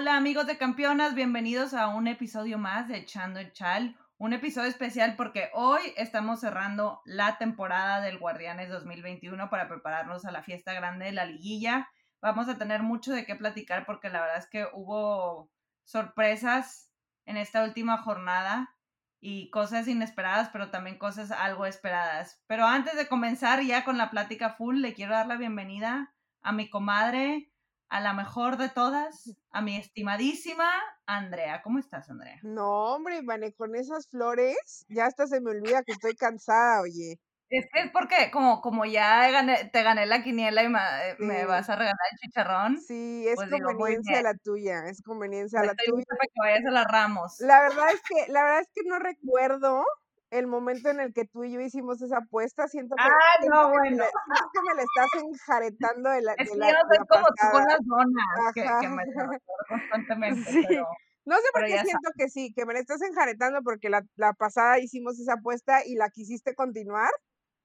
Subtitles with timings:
[0.00, 4.70] Hola amigos de campeonas, bienvenidos a un episodio más de Echando el Chal, un episodio
[4.70, 10.72] especial porque hoy estamos cerrando la temporada del Guardianes 2021 para prepararnos a la fiesta
[10.72, 11.90] grande de la liguilla.
[12.22, 15.50] Vamos a tener mucho de qué platicar porque la verdad es que hubo
[15.84, 16.90] sorpresas
[17.26, 18.74] en esta última jornada
[19.20, 22.42] y cosas inesperadas, pero también cosas algo esperadas.
[22.46, 26.52] Pero antes de comenzar ya con la plática full, le quiero dar la bienvenida a
[26.52, 27.49] mi comadre,
[27.90, 30.70] a la mejor de todas, a mi estimadísima
[31.06, 31.60] Andrea.
[31.62, 32.38] ¿Cómo estás, Andrea?
[32.42, 37.18] No, hombre, Vane, con esas flores, ya hasta se me olvida que estoy cansada, oye.
[37.50, 41.74] Es que es porque como, como ya te gané la quiniela y me, vas a
[41.74, 42.80] regalar el chicharrón.
[42.80, 46.04] Sí, es pues conveniencia la tuya, es conveniencia la tuya.
[46.08, 47.40] Para que vayas a las Ramos.
[47.40, 49.84] La verdad es que, la verdad es que no recuerdo
[50.30, 53.70] el momento en el que tú y yo hicimos esa apuesta, siento que, ah, no,
[53.70, 53.96] bueno.
[53.96, 56.72] me, siento que me la estás enjaretando de la, es de la,
[57.08, 59.02] como tú con las donas, que, que, me
[59.68, 60.64] constantemente, sí.
[60.68, 60.86] pero,
[61.24, 64.32] No sé por qué siento que sí, que me la estás enjaretando porque la, la,
[64.32, 67.10] pasada hicimos esa apuesta y la quisiste continuar.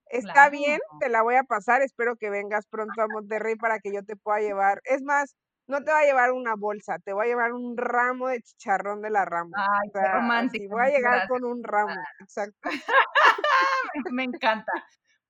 [0.07, 0.51] Está claro.
[0.51, 4.03] bien, te la voy a pasar, espero que vengas pronto a Monterrey para que yo
[4.03, 4.81] te pueda llevar.
[4.83, 5.35] Es más,
[5.67, 9.01] no te va a llevar una bolsa, te voy a llevar un ramo de chicharrón
[9.01, 9.57] de la rama.
[9.57, 10.75] Ay, qué romántico.
[10.75, 12.57] Voy a llegar con un ramo, exacto.
[14.11, 14.71] me encanta.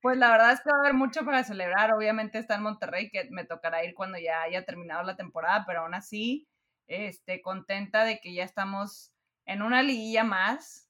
[0.01, 1.93] Pues la verdad es que va a haber mucho para celebrar.
[1.93, 5.81] Obviamente está en Monterrey, que me tocará ir cuando ya haya terminado la temporada, pero
[5.81, 6.47] aún así,
[6.87, 9.13] este, contenta de que ya estamos
[9.45, 10.89] en una liguilla más,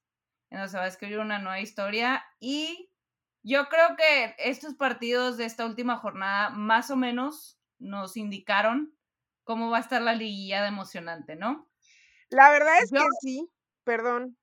[0.50, 2.26] en donde se va a escribir una nueva historia.
[2.40, 2.90] Y
[3.44, 8.95] yo creo que estos partidos de esta última jornada más o menos nos indicaron
[9.46, 11.70] cómo va a estar la liguilla de emocionante, ¿no?
[12.30, 13.48] La verdad es que sí,
[13.86, 14.38] perdón,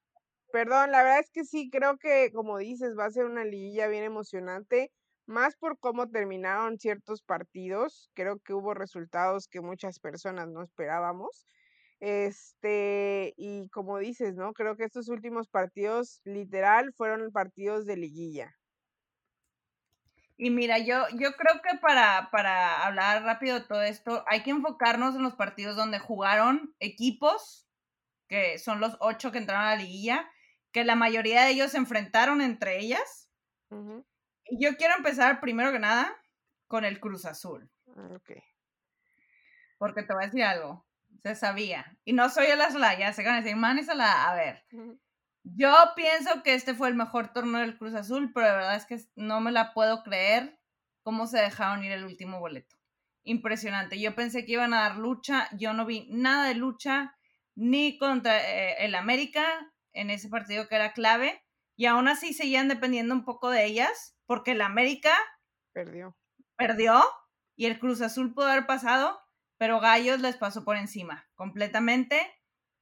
[0.53, 3.89] perdón, la verdad es que sí, creo que como dices, va a ser una liguilla
[3.89, 4.91] bien emocionante,
[5.27, 11.47] más por cómo terminaron ciertos partidos, creo que hubo resultados que muchas personas no esperábamos.
[12.01, 14.53] Este, y como dices, ¿no?
[14.55, 18.57] Creo que estos últimos partidos, literal, fueron partidos de liguilla.
[20.45, 24.51] Y mira, yo, yo creo que para, para hablar rápido de todo esto, hay que
[24.51, 27.69] enfocarnos en los partidos donde jugaron equipos,
[28.27, 30.29] que son los ocho que entraron a la liguilla,
[30.73, 33.31] que la mayoría de ellos se enfrentaron entre ellas.
[34.47, 36.13] Y yo quiero empezar primero que nada
[36.67, 37.71] con el Cruz Azul.
[37.97, 38.33] Ah, ok.
[39.79, 40.85] Porque te voy a decir algo,
[41.23, 41.97] se sabía.
[42.05, 42.59] Y no soy el
[42.99, 44.65] ya se van a decir, man, la, a ver.
[45.45, 48.87] Yo pienso que este fue el mejor torneo del Cruz Azul, pero de verdad es
[48.87, 50.59] que no me la puedo creer
[51.03, 52.77] cómo se dejaron ir el último boleto.
[53.25, 54.01] Impresionante.
[54.01, 57.17] Yo pensé que iban a dar lucha, yo no vi nada de lucha
[57.55, 59.45] ni contra eh, el América
[59.93, 61.43] en ese partido que era clave
[61.77, 65.13] y aún así seguían dependiendo un poco de ellas porque el América
[65.73, 66.17] perdió.
[66.57, 67.03] Perdió
[67.57, 69.21] y el Cruz Azul pudo haber pasado,
[69.59, 72.21] pero Gallos les pasó por encima completamente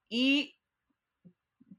[0.09, 0.59] y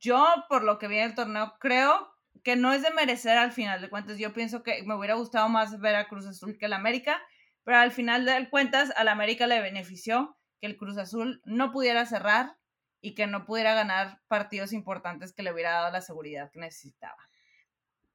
[0.01, 2.12] yo, por lo que vi en el torneo, creo
[2.44, 4.17] que no es de merecer al final de cuentas.
[4.17, 7.22] Yo pienso que me hubiera gustado más ver a Cruz Azul que el América,
[7.63, 12.06] pero al final de cuentas al América le benefició que el Cruz Azul no pudiera
[12.06, 12.57] cerrar
[13.00, 17.17] y que no pudiera ganar partidos importantes que le hubiera dado la seguridad que necesitaba.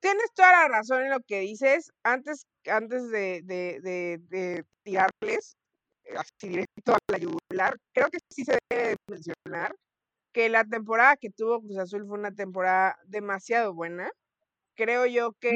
[0.01, 1.93] Tienes toda la razón en lo que dices.
[2.05, 5.57] Antes, antes de, de, de, de tirarles
[6.17, 9.75] así directo a la yugular, creo que sí se debe mencionar
[10.37, 14.11] que la temporada que tuvo Cruz Azul fue una temporada demasiado buena.
[14.75, 15.49] Creo yo que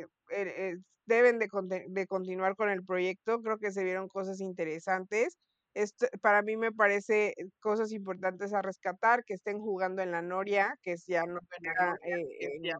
[0.00, 1.48] eh, eh, deben de,
[1.86, 3.42] de, continuar con el proyecto.
[3.42, 5.36] Creo que se vieron cosas interesantes.
[5.74, 10.74] Esto, para mí me parece cosas importantes a rescatar, que estén jugando en la Noria,
[10.82, 12.72] que es ya no eh,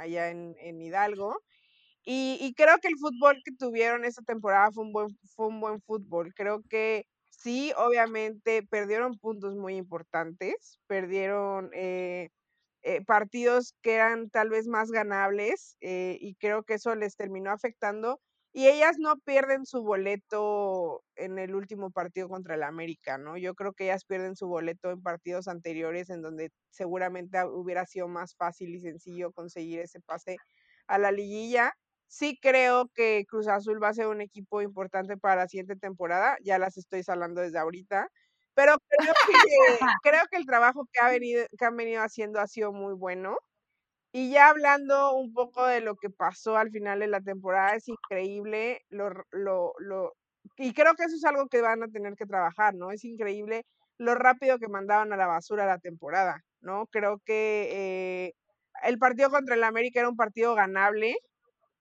[0.00, 1.40] allá en, en Hidalgo.
[2.04, 5.60] Y, y, creo que el fútbol que tuvieron esta temporada fue un buen, fue un
[5.60, 6.34] buen fútbol.
[6.34, 12.30] Creo que sí, obviamente perdieron puntos muy importantes, perdieron eh,
[12.82, 17.50] eh, partidos que eran tal vez más ganables eh, y creo que eso les terminó
[17.52, 18.20] afectando.
[18.52, 23.36] Y ellas no pierden su boleto en el último partido contra el América, ¿no?
[23.36, 28.08] Yo creo que ellas pierden su boleto en partidos anteriores en donde seguramente hubiera sido
[28.08, 30.40] más fácil y sencillo conseguir ese pase
[30.86, 31.74] a la liguilla.
[32.08, 36.36] Sí creo que Cruz Azul va a ser un equipo importante para la siguiente temporada,
[36.42, 38.08] ya las estoy salando desde ahorita,
[38.54, 39.14] pero creo
[39.80, 42.94] que, creo que el trabajo que, ha venido, que han venido haciendo ha sido muy
[42.94, 43.36] bueno.
[44.12, 47.88] Y ya hablando un poco de lo que pasó al final de la temporada, es
[47.88, 50.14] increíble lo, lo, lo,
[50.56, 52.90] y creo que eso es algo que van a tener que trabajar, ¿no?
[52.92, 53.64] Es increíble
[53.98, 56.86] lo rápido que mandaban a la basura la temporada, ¿no?
[56.88, 58.32] Creo que eh,
[58.84, 61.16] el partido contra el América era un partido ganable,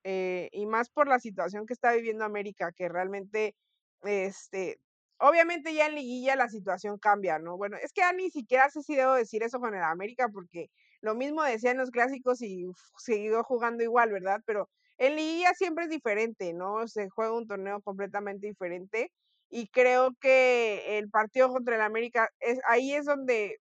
[0.05, 3.55] eh, y más por la situación que está viviendo América, que realmente
[4.03, 4.79] este,
[5.19, 7.57] Obviamente ya en liguilla la situación cambia, ¿no?
[7.57, 10.67] Bueno, es que ya ni siquiera sé si debo decir eso con el América porque
[11.01, 12.65] lo mismo decían los clásicos y
[12.97, 14.41] siguió jugando igual, ¿verdad?
[14.45, 16.87] Pero en liguilla siempre es diferente, ¿no?
[16.87, 19.11] Se juega un torneo completamente diferente
[19.49, 23.57] y creo que el partido contra el América es ahí es donde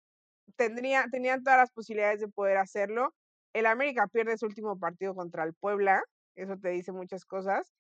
[0.57, 3.15] tendría tenían todas las posibilidades de poder hacerlo.
[3.53, 6.03] El América pierde su último partido contra el Puebla,
[6.37, 7.73] eso te dice muchas cosas.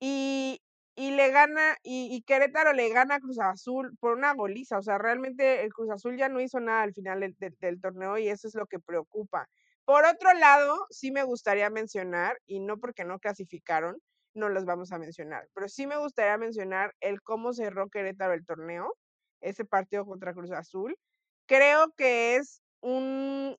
[0.00, 0.60] Y,
[0.94, 4.78] y le gana, y, Querétaro le gana a Cruz Azul por una goliza.
[4.78, 8.28] O sea, realmente el Cruz Azul ya no hizo nada al final del, torneo y
[8.28, 9.48] eso es lo que preocupa.
[9.84, 13.98] Por otro lado, sí me gustaría mencionar, y no porque no clasificaron,
[14.34, 18.44] no los vamos a mencionar, pero sí me gustaría mencionar el cómo cerró Querétaro el
[18.44, 18.94] torneo,
[19.40, 20.96] ese partido contra Cruz Azul.
[21.46, 23.56] Creo que es un,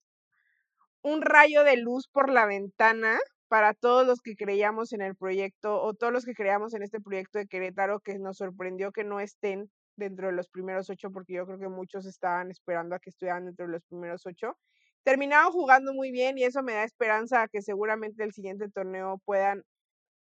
[1.01, 5.81] un rayo de luz por la ventana para todos los que creíamos en el proyecto
[5.81, 9.19] o todos los que creíamos en este proyecto de Querétaro, que nos sorprendió que no
[9.19, 13.09] estén dentro de los primeros ocho, porque yo creo que muchos estaban esperando a que
[13.09, 14.57] estuvieran dentro de los primeros ocho.
[15.03, 19.21] Terminaron jugando muy bien y eso me da esperanza a que seguramente el siguiente torneo
[19.25, 19.63] puedan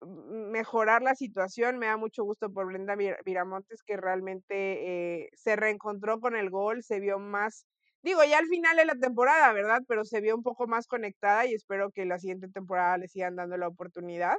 [0.01, 1.79] mejorar la situación.
[1.79, 6.83] Me da mucho gusto por Brenda Viramontes, que realmente eh, se reencontró con el gol,
[6.83, 7.65] se vio más
[8.07, 9.81] Digo, ya al final de la temporada, ¿verdad?
[9.85, 13.35] Pero se vio un poco más conectada y espero que la siguiente temporada le sigan
[13.35, 14.37] dando la oportunidad.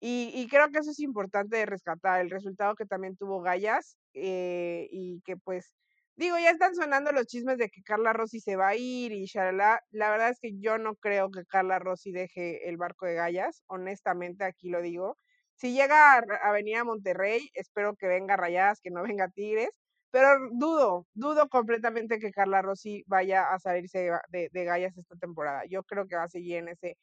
[0.00, 4.88] Y, creo que eso es importante de rescatar, el resultado que también tuvo Gallas eh,
[4.92, 5.74] y que pues,
[6.16, 9.26] digo, ya están sonando los chismes de que Carla Rossi se va a ir y
[9.26, 9.80] shalala.
[9.90, 13.64] La verdad es que yo no creo que Carla Rossi deje el barco de Gallas,
[13.66, 15.18] honestamente aquí lo digo.
[15.56, 19.81] Si llega a, venir a Monterrey, espero que venga Rayadas, que no venga Tigres,
[20.12, 25.62] pero dudo, dudo completamente que Carla Rossi vaya a salirse de, de, Gallas esta temporada.
[25.70, 26.98] Yo creo que va a seguir en ese,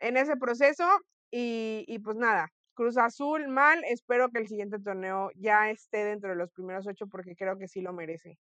[0.00, 0.84] en ese proceso.
[1.30, 3.84] Y, y, pues nada, Cruz Azul mal.
[3.84, 7.68] Espero que el siguiente torneo ya esté dentro de los primeros ocho porque creo que
[7.68, 8.38] sí lo merece.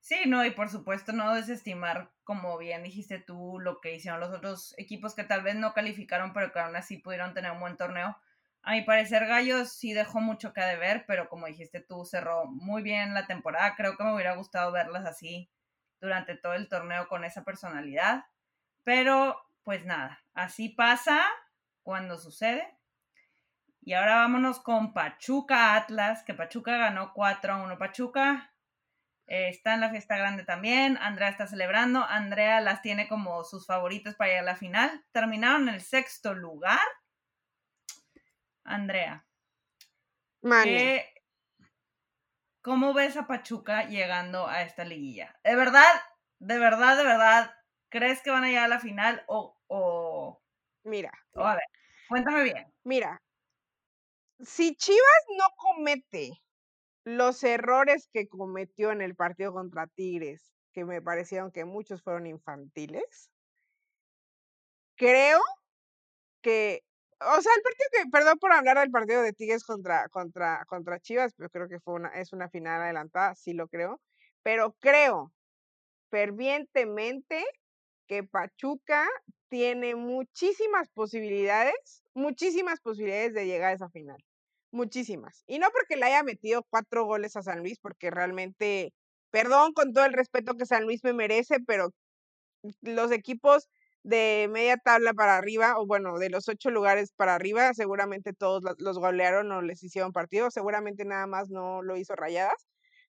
[0.00, 4.30] Sí, no, y por supuesto no desestimar, como bien dijiste tú, lo que hicieron los
[4.30, 7.76] otros equipos que tal vez no calificaron, pero que aún así pudieron tener un buen
[7.76, 8.16] torneo.
[8.66, 12.82] A mi parecer, Gallos sí dejó mucho que deber, pero como dijiste tú, cerró muy
[12.82, 13.74] bien la temporada.
[13.76, 15.50] Creo que me hubiera gustado verlas así
[16.00, 18.24] durante todo el torneo con esa personalidad.
[18.82, 21.22] Pero, pues nada, así pasa
[21.82, 22.66] cuando sucede.
[23.82, 27.76] Y ahora vámonos con Pachuca Atlas, que Pachuca ganó 4 a 1.
[27.76, 28.50] Pachuca
[29.26, 30.96] eh, está en la fiesta grande también.
[31.02, 32.02] Andrea está celebrando.
[32.02, 35.04] Andrea las tiene como sus favoritas para ir a la final.
[35.12, 36.80] Terminaron en el sexto lugar
[38.64, 39.26] Andrea.
[42.62, 45.38] ¿Cómo ves a Pachuca llegando a esta liguilla?
[45.44, 45.92] ¿De verdad,
[46.38, 47.54] de verdad, de verdad,
[47.90, 49.56] crees que van a llegar a la final o...
[49.66, 50.42] o...
[50.84, 51.12] Mira.
[51.34, 51.64] O a ver,
[52.08, 52.66] cuéntame bien.
[52.84, 53.22] Mira,
[54.40, 56.32] si Chivas no comete
[57.04, 62.26] los errores que cometió en el partido contra Tigres, que me parecieron que muchos fueron
[62.26, 63.30] infantiles,
[64.96, 65.40] creo
[66.42, 66.82] que
[67.20, 71.00] o sea, el partido que, perdón por hablar del partido de Tigres contra, contra, contra
[71.00, 74.00] Chivas, pero creo que fue una, es una final adelantada, sí lo creo.
[74.42, 75.32] Pero creo
[76.10, 77.44] fervientemente
[78.06, 79.06] que Pachuca
[79.48, 84.18] tiene muchísimas posibilidades, muchísimas posibilidades de llegar a esa final.
[84.72, 85.44] Muchísimas.
[85.46, 88.92] Y no porque le haya metido cuatro goles a San Luis, porque realmente,
[89.30, 91.90] perdón con todo el respeto que San Luis me merece, pero
[92.82, 93.68] los equipos
[94.04, 98.62] de media tabla para arriba, o bueno, de los ocho lugares para arriba, seguramente todos
[98.78, 102.66] los golearon o les hicieron partido, seguramente nada más no lo hizo Rayadas,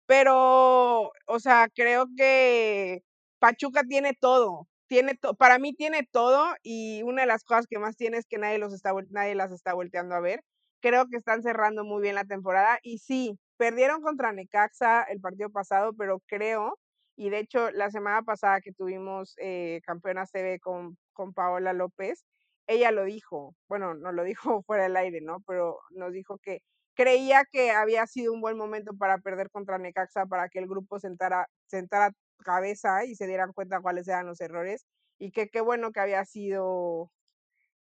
[0.07, 3.03] pero, o sea, creo que
[3.39, 7.95] Pachuca tiene todo, tiene para mí tiene todo y una de las cosas que más
[7.97, 10.41] tiene es que nadie, los está, nadie las está volteando a ver.
[10.81, 15.49] Creo que están cerrando muy bien la temporada y sí, perdieron contra Necaxa el partido
[15.49, 16.77] pasado, pero creo
[17.15, 22.25] y de hecho, la semana pasada que tuvimos eh, campeona CB con, con Paola López,
[22.67, 24.23] ella lo dijo, bueno, no lo
[24.59, 25.41] dijo fuera del aire, ¿no?
[25.47, 26.59] Pero nos dijo que
[26.95, 30.99] creía que había sido un buen momento para perder contra Necaxa, para que el grupo
[30.99, 32.11] sentara, sentara
[32.43, 34.85] cabeza y se dieran cuenta cuáles eran los errores
[35.17, 37.11] y que qué bueno que había sido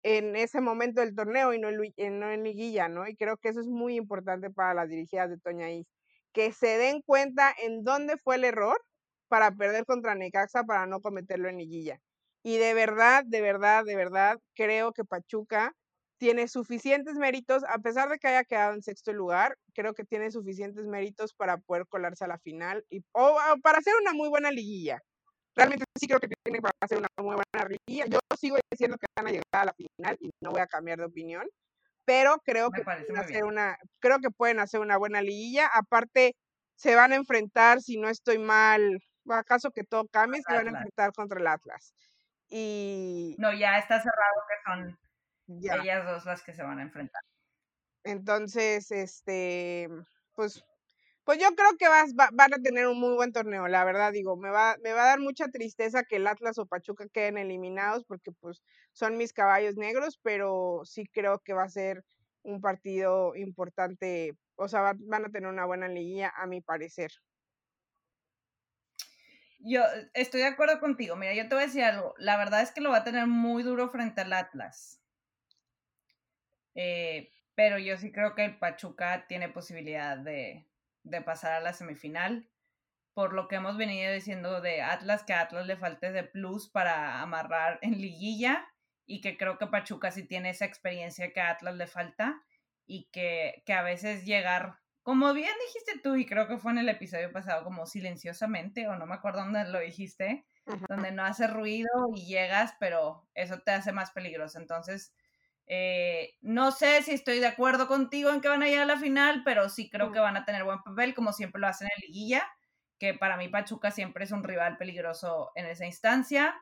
[0.03, 3.07] en ese momento del torneo y no en, no en liguilla, ¿no?
[3.07, 5.87] Y creo que eso es muy importante para las dirigidas de Toña Is,
[6.33, 8.79] que se den cuenta en dónde fue el error
[9.27, 11.99] para perder contra Necaxa para no cometerlo en liguilla.
[12.43, 15.73] Y de verdad, de verdad, de verdad, creo que Pachuca
[16.19, 20.31] tiene suficientes méritos, a pesar de que haya quedado en sexto lugar, creo que tiene
[20.31, 24.51] suficientes méritos para poder colarse a la final y, o, para hacer una muy buena
[24.51, 24.99] liguilla.
[25.55, 28.05] Realmente sí creo que tiene para hacer una muy buena liguilla.
[28.07, 30.99] Yo sigo diciendo que van a llegar a la final y no voy a cambiar
[30.99, 31.47] de opinión,
[32.05, 33.45] pero creo Me que pueden hacer bien.
[33.45, 35.67] una, creo que pueden hacer una buena liguilla.
[35.73, 36.35] Aparte,
[36.75, 38.99] se van a enfrentar, si no estoy mal,
[39.33, 41.93] acaso que todo cambie, se van a enfrentar contra el Atlas.
[42.49, 44.99] Y No, ya está cerrado que son
[45.47, 45.75] ya.
[45.75, 47.21] ellas dos las que se van a enfrentar.
[48.03, 49.89] Entonces, este,
[50.35, 50.63] pues,
[51.25, 54.13] pues yo creo que vas, va- van a tener un muy buen torneo, la verdad,
[54.13, 57.37] digo, me va, me va a dar mucha tristeza que el Atlas o Pachuca queden
[57.37, 58.61] eliminados porque pues
[58.93, 62.03] son mis caballos negros, pero sí creo que va a ser
[62.43, 67.11] un partido importante, o sea, va- van a tener una buena liguilla, a mi parecer.
[69.59, 69.83] Yo
[70.13, 71.15] estoy de acuerdo contigo.
[71.15, 72.13] Mira, yo te voy a decir algo.
[72.17, 75.01] La verdad es que lo va a tener muy duro frente al Atlas.
[76.75, 80.67] Eh, pero yo sí creo que el Pachuca tiene posibilidad de,
[81.03, 82.47] de pasar a la semifinal.
[83.13, 86.69] Por lo que hemos venido diciendo de Atlas, que a Atlas le falte de plus
[86.69, 88.67] para amarrar en liguilla.
[89.07, 92.43] Y que creo que Pachuca sí tiene esa experiencia que a Atlas le falta.
[92.85, 96.79] Y que, que a veces llegar como bien dijiste tú, y creo que fue en
[96.79, 100.85] el episodio pasado, como silenciosamente, o no me acuerdo dónde lo dijiste, Ajá.
[100.89, 104.59] donde no hace ruido y llegas, pero eso te hace más peligroso.
[104.59, 105.15] Entonces,
[105.65, 108.99] eh, no sé si estoy de acuerdo contigo en que van a llegar a la
[108.99, 112.01] final, pero sí creo que van a tener buen papel, como siempre lo hacen en
[112.05, 112.45] liguilla,
[112.99, 116.53] que para mí Pachuca siempre es un rival peligroso en esa instancia.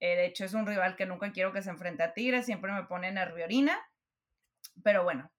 [0.00, 2.72] Eh, de hecho, es un rival que nunca quiero que se enfrente a Tigres, siempre
[2.72, 3.78] me pone nerviorina.
[4.82, 5.30] Pero bueno,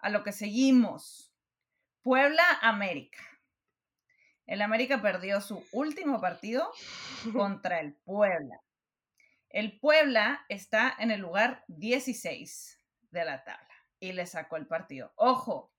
[0.00, 1.31] a lo que seguimos.
[2.02, 3.22] Puebla América.
[4.46, 6.72] El América perdió su último partido
[7.32, 8.60] contra el Puebla.
[9.48, 12.78] El Puebla está en el lugar 16
[13.10, 15.12] de la tabla y le sacó el partido.
[15.16, 15.72] Ojo,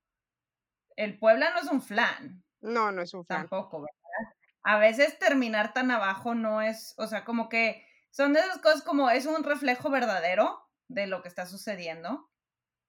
[0.96, 2.44] el Puebla no es un flan.
[2.62, 3.42] No, no es un fan.
[3.42, 4.34] Tampoco, ¿verdad?
[4.63, 8.84] A veces terminar tan abajo no es, o sea, como que son de esas cosas
[8.84, 12.30] como es un reflejo verdadero de lo que está sucediendo.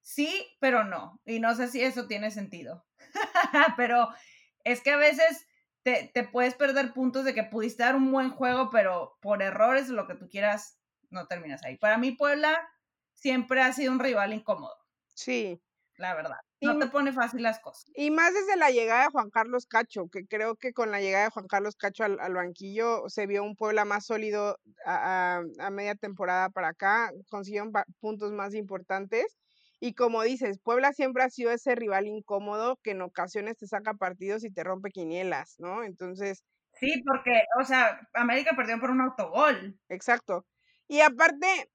[0.05, 1.19] Sí, pero no.
[1.25, 2.85] Y no sé si eso tiene sentido.
[3.79, 4.09] pero
[4.63, 5.47] es que a veces
[5.83, 9.89] te, te, puedes perder puntos de que pudiste dar un buen juego, pero por errores,
[9.89, 11.79] lo que tú quieras, no terminas ahí.
[11.79, 12.69] Para mí, Puebla
[13.15, 14.77] siempre ha sido un rival incómodo.
[15.15, 15.59] Sí.
[15.97, 16.39] La verdad.
[16.61, 17.91] No y, te pone fácil las cosas.
[17.95, 21.25] Y más desde la llegada de Juan Carlos Cacho, que creo que con la llegada
[21.25, 25.43] de Juan Carlos Cacho al, al banquillo se vio un Puebla más sólido a, a,
[25.67, 29.39] a media temporada para acá, consiguieron puntos más importantes.
[29.85, 33.93] Y como dices, Puebla siempre ha sido ese rival incómodo que en ocasiones te saca
[33.93, 35.85] partidos y te rompe quinielas, ¿no?
[35.85, 36.43] Entonces.
[36.73, 39.79] Sí, porque, o sea, América perdió por un autogol.
[39.91, 40.47] Exacto.
[40.89, 41.69] Y aparte.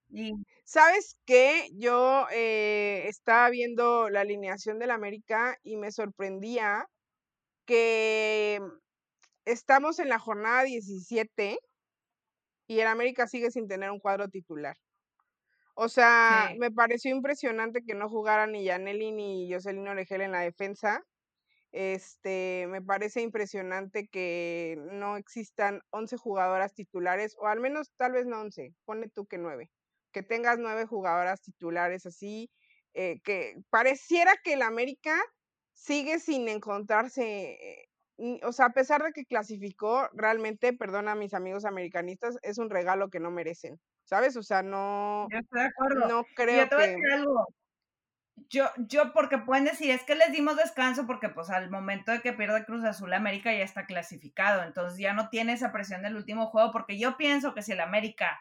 [0.63, 1.69] ¿sabes qué?
[1.75, 6.87] Yo eh, estaba viendo la alineación del América y me sorprendía
[7.65, 8.59] que
[9.45, 11.59] estamos en la jornada 17
[12.65, 14.75] y el América sigue sin tener un cuadro titular.
[15.81, 16.59] O sea, Sí.
[16.59, 21.05] me pareció impresionante que no jugaran ni Yaneli ni Jocelyn Oregel en la defensa.
[21.71, 28.25] Este, me parece impresionante que no existan 11 jugadoras titulares, o al menos tal vez
[28.27, 29.71] no 11, pone tú que 9.
[30.13, 32.51] Que tengas 9 jugadoras titulares así,
[32.93, 35.17] eh, que pareciera que el América
[35.73, 37.83] sigue sin encontrarse,
[38.17, 42.57] eh, o sea, a pesar de que clasificó, realmente, perdona a mis amigos americanistas, es
[42.59, 43.79] un regalo que no merecen,
[44.09, 44.35] ¿sabes?
[44.37, 46.07] O sea, no, Yo estoy de acuerdo.
[46.07, 46.93] no creo yo te voy a que...
[46.93, 47.47] decir algo.
[48.49, 52.21] Yo, yo, porque pueden decir, es que les dimos descanso porque pues al momento de
[52.21, 56.15] que pierde Cruz Azul, América ya está clasificado, entonces ya no tiene esa presión del
[56.15, 58.39] último juego, porque yo pienso que si el América,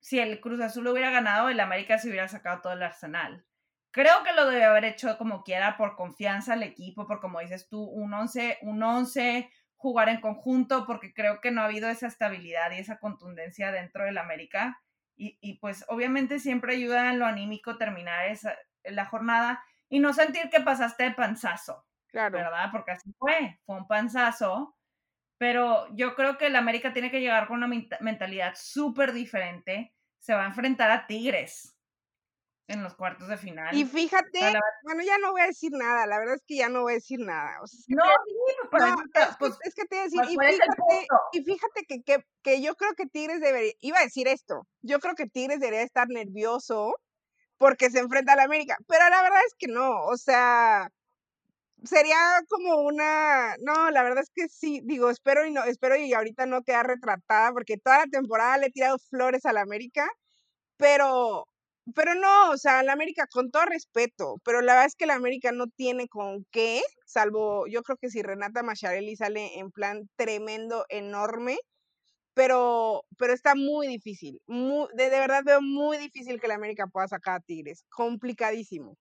[0.00, 3.46] si el Cruz Azul hubiera ganado, el América se hubiera sacado todo el arsenal.
[3.92, 7.68] Creo que lo debe haber hecho como quiera, por confianza al equipo, por como dices
[7.68, 9.50] tú, un 11, un 11,
[9.84, 14.04] jugar en conjunto, porque creo que no ha habido esa estabilidad y esa contundencia dentro
[14.06, 14.80] del América.
[15.14, 20.14] Y, y, pues obviamente siempre ayuda en lo anímico terminar esa, la jornada y no
[20.14, 22.38] sentir que pasaste de panzazo, Claro.
[22.38, 22.70] ¿verdad?
[22.72, 24.74] Porque así fue, fue un panzazo,
[25.38, 27.68] pero yo creo que el América tiene que llegar con una
[28.00, 31.74] mentalidad súper diferente, se va a enfrentar a Tigres
[32.66, 33.74] en los cuartos de final.
[33.76, 36.68] Y fíjate, la- bueno, ya no voy a decir nada, la verdad es que ya
[36.68, 37.60] no voy a decir nada.
[37.62, 39.96] O sea, es que No, te- sí, pues, no, es, que, pues, es que te
[39.96, 42.74] iba a decir, pues, y ¿cuál es el fíjate, y fíjate que, que, que yo
[42.76, 46.94] creo que Tigres debería, iba a decir esto, yo creo que Tigres debería estar nervioso
[47.58, 50.90] porque se enfrenta a la América, pero la verdad es que no, o sea,
[51.84, 52.16] sería
[52.48, 56.46] como una, no, la verdad es que sí, digo, espero y no, espero y ahorita
[56.46, 60.08] no quedar retratada porque toda la temporada le he tirado flores a la América,
[60.76, 61.46] pero,
[61.94, 65.14] pero no, o sea, la América con todo respeto, pero la verdad es que la
[65.14, 70.08] América no tiene con qué, salvo, yo creo que si Renata Macharelli sale en plan
[70.16, 71.58] tremendo, enorme,
[72.34, 74.40] pero, pero está muy difícil.
[74.46, 77.84] de, verdad veo muy difícil que la América pueda sacar a Tigres.
[77.90, 78.96] Complicadísimo.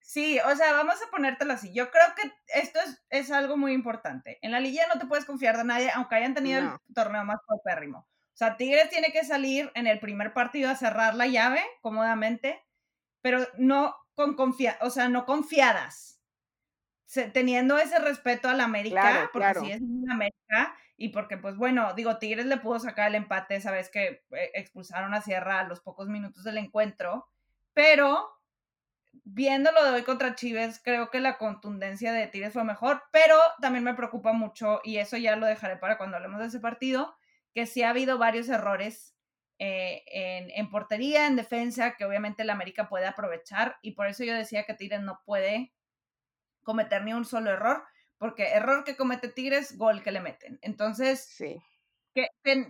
[0.00, 1.74] Sí, o sea, vamos a ponértelo así.
[1.74, 2.78] Yo creo que esto
[3.10, 4.38] es, algo muy importante.
[4.40, 7.40] En la liga no te puedes confiar de nadie, aunque hayan tenido el torneo más
[7.46, 8.06] popérrimo.
[8.36, 12.62] O sea, Tigres tiene que salir en el primer partido a cerrar la llave cómodamente,
[13.22, 16.20] pero no con confia o sea, no confiadas.
[17.32, 21.94] teniendo ese respeto a la América, porque si es una América, y porque, pues bueno,
[21.94, 25.64] digo, Tigres le pudo sacar el empate esa vez que eh, expulsaron a Sierra a
[25.64, 27.30] los pocos minutos del encuentro,
[27.72, 28.28] pero
[29.24, 33.84] viéndolo de hoy contra Chives, creo que la contundencia de Tigres fue mejor, pero también
[33.84, 37.16] me preocupa mucho, y eso ya lo dejaré para cuando hablemos de ese partido,
[37.56, 39.16] que sí ha habido varios errores
[39.58, 44.24] eh, en, en, portería, en defensa, que obviamente la América puede aprovechar, y por eso
[44.24, 45.72] yo decía que Tigres no puede
[46.62, 47.82] cometer ni un solo error,
[48.18, 50.58] porque error que comete Tigres, gol que le meten.
[50.60, 51.56] Entonces, sí.
[52.14, 52.28] que,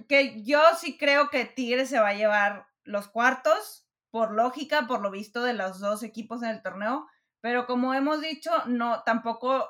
[0.08, 5.00] que, yo sí creo que Tigres se va a llevar los cuartos, por lógica, por
[5.00, 7.08] lo visto de los dos equipos en el torneo,
[7.40, 9.68] pero como hemos dicho, no, tampoco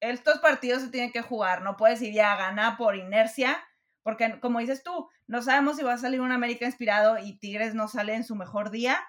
[0.00, 3.64] estos partidos se tienen que jugar, no puedes ir ya a ganar por inercia,
[4.04, 7.74] porque como dices tú, no sabemos si va a salir un América inspirado y Tigres
[7.74, 9.02] no sale en su mejor día.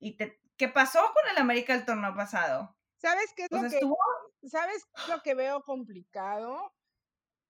[0.00, 2.76] ¿Y te, qué pasó con el América el torneo pasado?
[2.96, 3.80] ¿Sabes qué es lo que
[4.48, 6.74] ¿Sabes lo que veo complicado?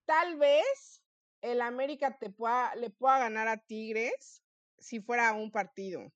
[0.04, 1.02] Tal vez
[1.40, 4.42] el América te pueda, le pueda ganar a Tigres
[4.78, 6.12] si fuera un partido,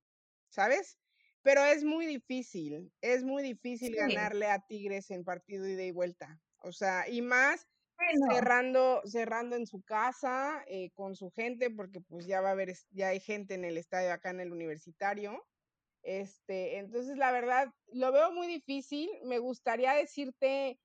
[0.50, 0.98] ¿sabes?
[1.42, 6.40] Pero es muy difícil, es muy difícil ganarle a Tigres en partido ida y vuelta.
[6.58, 7.66] O sea, y más
[8.30, 12.74] cerrando, cerrando en su casa, eh, con su gente, porque pues ya va a haber,
[12.90, 15.44] ya hay gente en el estadio acá en el universitario.
[16.02, 19.10] Este, entonces, la verdad, lo veo muy difícil.
[19.24, 20.78] Me gustaría decirte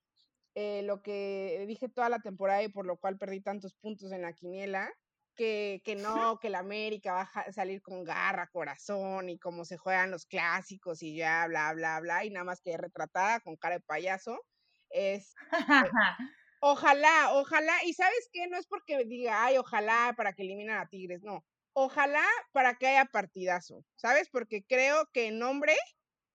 [0.55, 4.21] eh, lo que dije toda la temporada y por lo cual perdí tantos puntos en
[4.23, 4.91] la quiniela,
[5.35, 5.95] que, que
[6.35, 10.25] no, que la América va a salir con garra, corazón y cómo se juegan los
[10.25, 14.39] clásicos y ya, bla, bla, bla, y nada más que retratada con cara de payaso.
[14.89, 15.35] Es,
[16.59, 20.87] ojalá, ojalá, y sabes qué, no es porque diga, ay, ojalá para que eliminen a
[20.87, 24.29] Tigres, no, Ojalá para que haya partidazo, ¿sabes?
[24.29, 25.77] Porque creo que en nombre,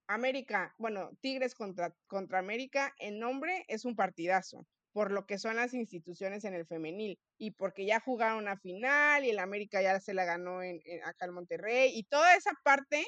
[0.07, 5.57] América, bueno, Tigres contra, contra América, en nombre es un partidazo, por lo que son
[5.57, 10.01] las instituciones en el femenil y porque ya jugaron una final y el América ya
[10.01, 13.05] se la ganó en, acá en Monterrey y toda esa parte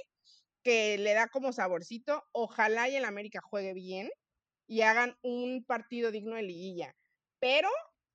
[0.62, 4.10] que le da como saborcito, ojalá y el América juegue bien
[4.66, 6.94] y hagan un partido digno de liguilla.
[7.40, 7.68] Pero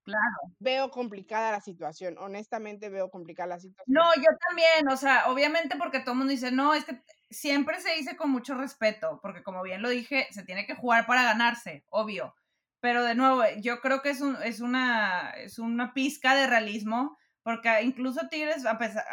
[0.04, 0.56] Claro.
[0.60, 3.94] Veo complicada la situación, honestamente veo complicada la situación.
[3.94, 7.80] No, yo también, o sea, obviamente porque todo el mundo dice, no, es que siempre
[7.80, 11.24] se dice con mucho respeto, porque como bien lo dije, se tiene que jugar para
[11.24, 12.36] ganarse, obvio.
[12.80, 17.16] Pero de nuevo, yo creo que es, un, es, una, es una pizca de realismo,
[17.44, 19.06] porque incluso Tigres, a pesar,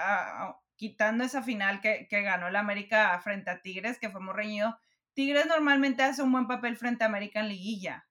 [0.77, 4.79] quitando esa final que, que ganó el América frente a Tigres, que fue muy reñido,
[5.12, 8.08] Tigres normalmente hace un buen papel frente a América en liguilla.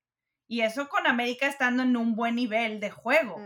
[0.48, 3.38] Y eso con América estando en un buen nivel de juego.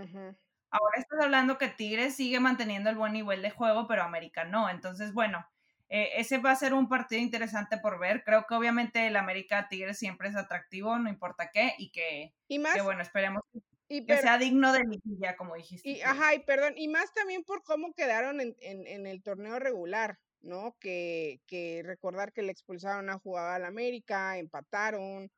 [0.69, 4.69] Ahora estás hablando que Tigres sigue manteniendo el buen nivel de juego, pero América no.
[4.69, 5.45] Entonces, bueno,
[5.89, 8.23] eh, ese va a ser un partido interesante por ver.
[8.23, 12.59] Creo que obviamente el América Tigres siempre es atractivo, no importa qué, y que, y
[12.59, 13.43] más, bueno, esperemos
[13.89, 15.89] que sea digno de liguilla, como dijiste.
[15.89, 20.17] Y, ajá, y perdón, y más también por cómo quedaron en, en, el torneo regular,
[20.39, 20.77] ¿no?
[20.79, 25.29] Que, que recordar que le expulsaron a jugar al América, empataron,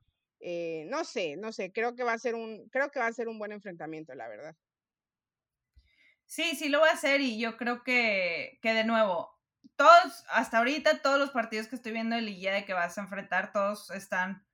[0.45, 3.13] eh, no sé, no sé, creo que va a ser un, creo que va a
[3.13, 4.55] ser un buen enfrentamiento, la verdad.
[6.25, 9.39] Sí, sí lo va a hacer y yo creo que, que de nuevo,
[9.75, 13.01] todos, hasta ahorita, todos los partidos que estoy viendo de Liga de que vas a
[13.01, 14.45] enfrentar, todos están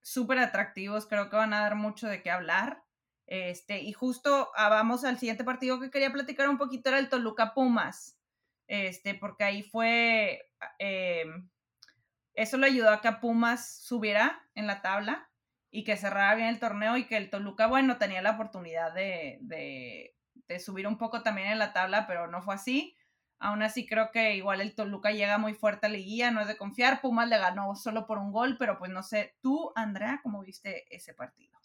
[0.00, 2.82] súper atractivos, creo que van a dar mucho de qué hablar.
[3.26, 7.08] Este, y justo ah, vamos al siguiente partido que quería platicar un poquito, era el
[7.08, 8.18] Toluca Pumas.
[8.66, 10.42] Este, porque ahí fue,
[10.78, 11.26] eh,
[12.40, 15.30] eso le ayudó a que Pumas subiera en la tabla
[15.70, 19.38] y que cerrara bien el torneo y que el Toluca, bueno, tenía la oportunidad de,
[19.42, 22.96] de, subir un poco también en la tabla, pero no fue así.
[23.38, 26.48] Aún así creo que igual el Toluca llega muy fuerte a la liguilla, no es
[26.48, 27.00] de confiar.
[27.00, 30.86] Pumas le ganó solo por un gol, pero pues no sé, tú, Andrea, ¿cómo viste
[30.94, 31.60] ese partido?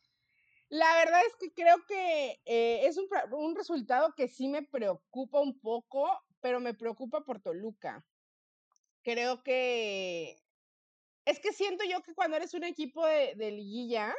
[0.70, 5.60] La verdad es que creo que eh, es un, resultado que sí me preocupa un
[5.60, 8.04] poco, pero me preocupa por Toluca.
[9.04, 10.45] Creo que
[11.26, 14.16] es que siento yo que cuando eres un equipo de, liguilla,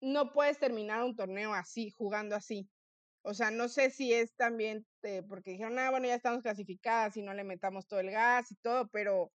[0.00, 2.68] no puedes terminar un torneo así, jugando así.
[3.22, 7.16] O sea, no sé si es también eh, porque dijeron, ah, bueno, ya estamos clasificadas
[7.16, 9.32] y no le metamos todo el gas y todo, pero,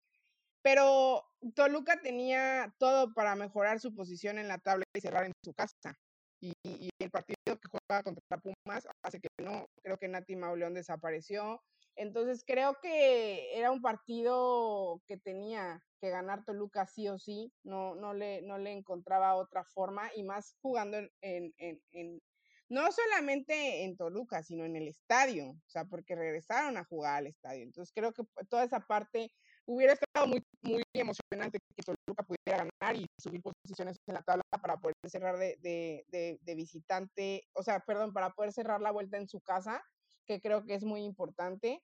[0.62, 5.54] pero Toluca tenía todo para mejorar su posición en la tabla y cerrar en su
[5.54, 5.98] casa.
[6.40, 6.54] Y,
[7.00, 11.62] el partido partido que juega contra Pumas hace que no, creo que Nati Mauleón desapareció.
[11.98, 17.96] Entonces creo que era un partido que tenía que ganar Toluca sí o sí, no,
[17.96, 22.22] no, le, no le encontraba otra forma y más jugando en, en, en,
[22.70, 27.28] no solamente en Toluca, sino en el estadio, o sea, porque regresaron a jugar al
[27.28, 27.64] estadio.
[27.64, 29.32] Entonces creo que toda esa parte
[29.66, 34.44] hubiera estado muy, muy emocionante que Toluca pudiera ganar y subir posiciones en la tabla
[34.62, 39.18] para poder cerrar de, de, de, visitante, o sea, perdón, para poder cerrar la vuelta
[39.18, 39.84] en su casa,
[40.28, 41.82] que creo que es muy importante.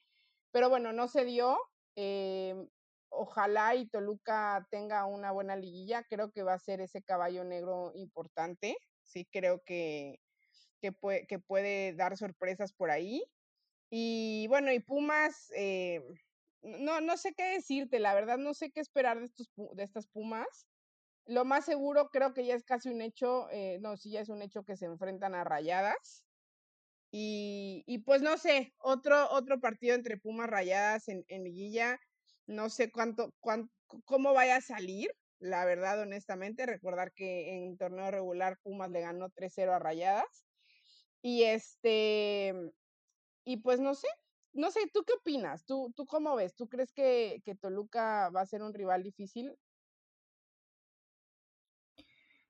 [0.52, 1.58] Pero bueno, no se dio.
[1.96, 2.56] Eh,
[3.10, 6.04] ojalá y Toluca tenga una buena liguilla.
[6.04, 8.78] Creo que va a ser ese caballo negro importante.
[9.06, 10.20] Sí, creo que,
[10.80, 13.24] que, puede, que puede dar sorpresas por ahí.
[13.90, 16.02] Y bueno, y Pumas, eh,
[16.64, 20.08] no, no sé qué decirte, la verdad no sé qué esperar de, estos, de estas
[20.08, 20.68] Pumas.
[21.26, 24.30] Lo más seguro creo que ya es casi un hecho, eh, no, sí ya es
[24.30, 26.26] un hecho que se enfrentan a rayadas.
[27.16, 31.44] Y, y pues no sé, otro, otro partido entre Pumas rayadas en, en
[32.48, 33.72] no sé cuánto, cuánto,
[34.04, 36.66] cómo vaya a salir, la verdad, honestamente.
[36.66, 40.44] Recordar que en torneo regular Pumas le ganó 3-0 a rayadas.
[41.22, 42.56] Y este,
[43.46, 44.08] y pues no sé,
[44.54, 45.66] no sé, ¿tú qué opinas?
[45.66, 46.56] ¿Tú, tú cómo ves?
[46.56, 49.56] ¿Tú crees que, que Toluca va a ser un rival difícil?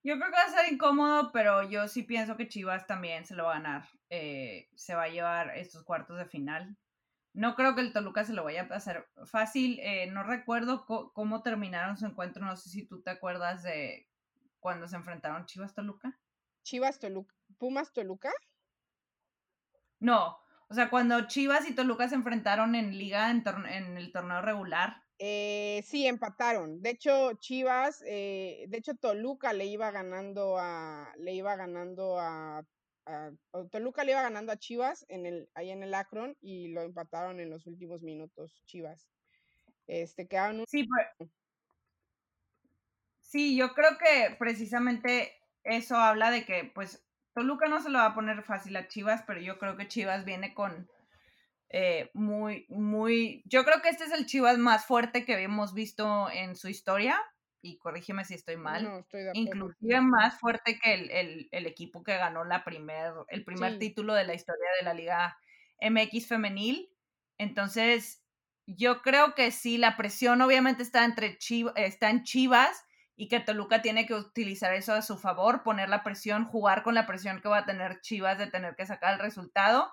[0.04, 3.36] Yo creo que va a ser incómodo, pero yo sí pienso que Chivas también se
[3.36, 3.90] lo va a ganar.
[4.10, 6.78] Eh, se va a llevar estos cuartos de final.
[7.34, 9.80] No creo que el Toluca se lo vaya a hacer fácil.
[9.80, 12.46] Eh, no recuerdo cómo terminaron su encuentro.
[12.46, 14.10] No sé si tú te acuerdas de
[14.60, 16.20] cuando se enfrentaron Chivas Toluca.
[16.64, 17.34] Chivas Toluca.
[17.58, 18.32] ¿Pumas Toluca?
[20.00, 20.38] No,
[20.68, 23.44] o sea, cuando Chivas y Toluca se enfrentaron en liga, en,
[23.98, 25.04] el torneo regular.
[25.26, 26.82] Eh, sí, empataron.
[26.82, 32.66] De hecho, Chivas, eh, de hecho, Toluca le iba ganando a, le iba ganando a,
[33.72, 37.40] Toluca le iba ganando a Chivas en el, ahí en el Akron y lo empataron
[37.40, 39.08] en los últimos minutos, Chivas.
[39.88, 40.66] Este, quedaron un...
[40.68, 41.32] Sí, pues
[43.22, 45.32] sí, yo creo que precisamente
[45.64, 47.02] eso habla de que, pues,
[47.34, 50.26] Toluca no se lo va a poner fácil a Chivas, pero yo creo que Chivas
[50.26, 50.90] viene con
[51.76, 53.42] eh, muy, muy.
[53.46, 57.20] Yo creo que este es el Chivas más fuerte que hemos visto en su historia.
[57.64, 58.84] Y corrígeme si estoy mal.
[58.84, 63.80] No, estoy de Inclusive más fuerte que el, equipo que ganó la primer, el primer
[63.80, 65.38] título de la historia de la Liga
[65.82, 66.90] MX femenil.
[67.40, 68.24] Entonces,
[68.68, 73.40] yo creo que sí, la presión obviamente está entre Chivas, está en Chivas y que
[73.40, 77.42] Toluca tiene que utilizar eso a su favor, poner la presión, jugar con la presión
[77.42, 79.92] que va a tener Chivas de tener que sacar el resultado,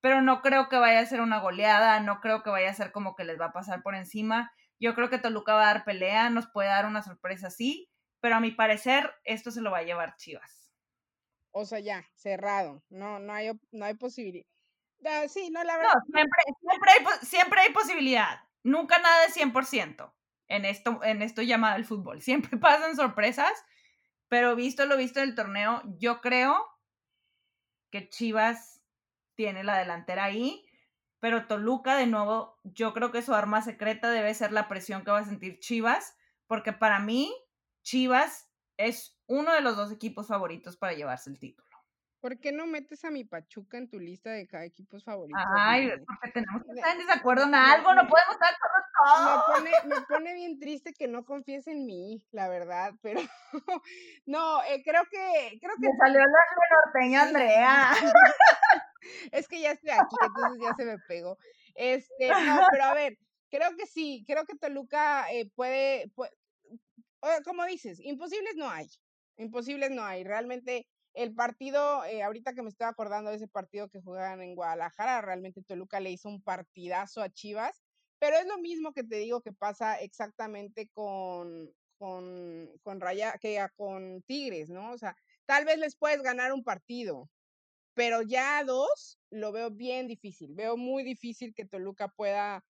[0.00, 2.92] pero no creo que vaya a ser una goleada, no creo que vaya a ser
[2.92, 4.52] como que les va a pasar por encima.
[4.78, 8.36] Yo creo que Toluca va a dar pelea, nos puede dar una sorpresa así, pero
[8.36, 10.72] a mi parecer esto se lo va a llevar Chivas.
[11.50, 14.46] O sea, ya, cerrado, no, no hay, no hay posibilidad.
[15.28, 15.92] Sí, no, la verdad.
[15.94, 20.12] No, siempre, siempre, hay, siempre hay posibilidad, nunca nada de 100%
[20.48, 22.20] en esto, en esto llamado el fútbol.
[22.22, 23.52] Siempre pasan sorpresas,
[24.28, 26.66] pero visto lo visto del torneo, yo creo
[27.90, 28.77] que Chivas
[29.38, 30.66] tiene la delantera ahí,
[31.20, 35.12] pero Toluca, de nuevo, yo creo que su arma secreta debe ser la presión que
[35.12, 37.32] va a sentir Chivas, porque para mí,
[37.84, 41.68] Chivas es uno de los dos equipos favoritos para llevarse el título.
[42.20, 45.40] ¿Por qué no metes a mi Pachuca en tu lista de cada equipos favoritos?
[45.56, 48.56] Ay, porque tenemos que estar en desacuerdo en algo, no podemos estar
[49.06, 49.62] todos.
[49.62, 53.20] Me pone, me pone bien triste que no confíes en mí, la verdad, pero
[54.26, 55.88] no, eh, creo que, creo que.
[55.88, 57.92] Me salió la norteña Andrea.
[59.32, 61.38] es que ya estoy aquí, entonces ya se me pegó.
[61.74, 63.18] Este, no, pero a ver,
[63.50, 66.32] creo que sí, creo que Toluca eh, puede, puede,
[67.44, 68.88] como dices, imposibles no hay,
[69.36, 73.88] imposibles no hay, realmente el partido, eh, ahorita que me estoy acordando de ese partido
[73.88, 77.82] que jugaban en Guadalajara, realmente Toluca le hizo un partidazo a Chivas,
[78.18, 83.64] pero es lo mismo que te digo que pasa exactamente con, con, con Raya, que
[83.76, 84.92] con Tigres, ¿no?
[84.92, 87.28] O sea, tal vez les puedes ganar un partido,
[87.98, 90.54] pero ya dos lo veo bien difícil.
[90.54, 92.64] Veo muy difícil que Toluca pueda,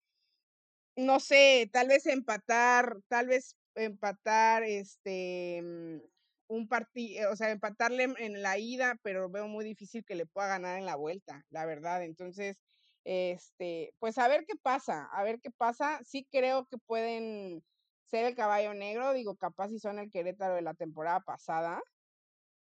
[0.94, 5.98] no sé, tal vez empatar, tal vez empatar, este, mm,
[6.46, 10.46] un partido, o sea, empatarle en la ida, pero veo muy difícil que le pueda
[10.46, 12.04] ganar en la vuelta, la verdad.
[12.04, 12.62] Entonces,
[13.02, 15.98] este, pues a ver qué pasa, a ver qué pasa.
[16.04, 17.64] Sí creo que pueden
[18.04, 21.82] ser el caballo negro, digo, capaz si son el Querétaro de la temporada pasada.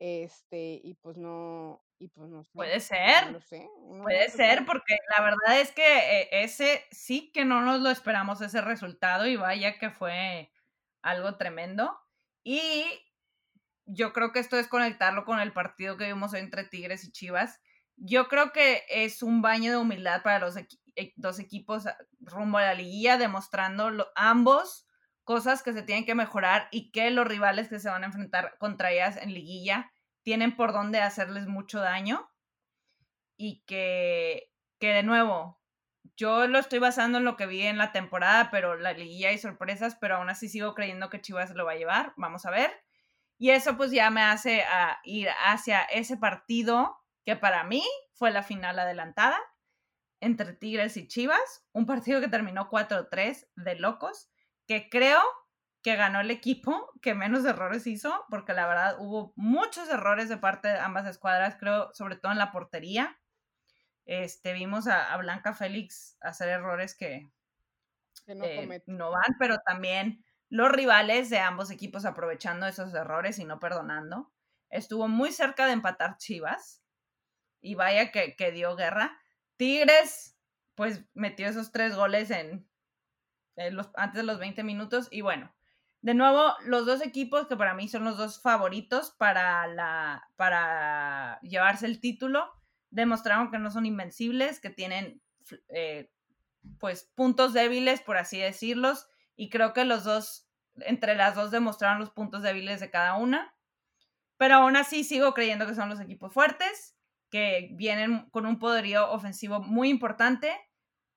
[0.00, 2.50] Este, y pues no, y pues no sé.
[2.52, 3.40] Puede ser.
[4.02, 5.82] Puede ser, porque la verdad es que
[6.20, 10.52] eh, ese sí que no nos lo esperamos, ese resultado, y vaya que fue
[11.02, 11.98] algo tremendo.
[12.42, 12.84] Y
[13.86, 17.12] yo creo que esto es conectarlo con el partido que vimos hoy entre Tigres y
[17.12, 17.60] Chivas.
[17.96, 20.66] Yo creo que es un baño de humildad para los e,
[21.16, 24.86] dos equipos ah, rumbo a la liguilla, demostrando ambos
[25.24, 28.56] cosas que se tienen que mejorar y que los rivales que se van a enfrentar
[28.58, 29.90] contra ellas en liguilla
[30.26, 32.28] tienen por dónde hacerles mucho daño
[33.36, 35.62] y que, que de nuevo,
[36.16, 39.38] yo lo estoy basando en lo que vi en la temporada, pero la liguilla hay
[39.38, 42.12] sorpresas, pero aún así sigo creyendo que Chivas lo va a llevar.
[42.16, 42.72] Vamos a ver.
[43.38, 48.32] Y eso pues ya me hace a ir hacia ese partido que para mí fue
[48.32, 49.38] la final adelantada
[50.20, 54.28] entre Tigres y Chivas, un partido que terminó 4-3 de locos,
[54.66, 55.22] que creo
[55.86, 60.36] que ganó el equipo que menos errores hizo, porque la verdad hubo muchos errores de
[60.36, 63.20] parte de ambas escuadras, creo, sobre todo en la portería.
[64.04, 67.30] Este, vimos a, Blanca Félix hacer errores que,
[68.26, 73.44] no, eh, no, van, pero también los rivales de ambos equipos aprovechando esos errores y
[73.44, 74.32] no perdonando.
[74.70, 76.82] Estuvo muy cerca de empatar Chivas
[77.60, 79.16] y vaya que, que dio guerra.
[79.56, 80.36] Tigres,
[80.74, 82.68] pues metió esos tres goles en,
[83.70, 85.55] los, antes de los 20 minutos y bueno,
[86.06, 91.86] de nuevo, los dos equipos que para mí son los dos favoritos para, para llevarse
[91.86, 92.48] el título
[92.90, 95.20] demostraron que no son invencibles, que tienen
[95.68, 96.08] eh,
[96.78, 101.98] pues puntos débiles, por así decirlos, y creo que los dos, entre las dos demostraron
[101.98, 103.52] los puntos débiles de cada una,
[104.36, 106.96] pero aún así sigo creyendo que son los equipos fuertes,
[107.30, 110.56] que vienen con un poderío ofensivo muy importante,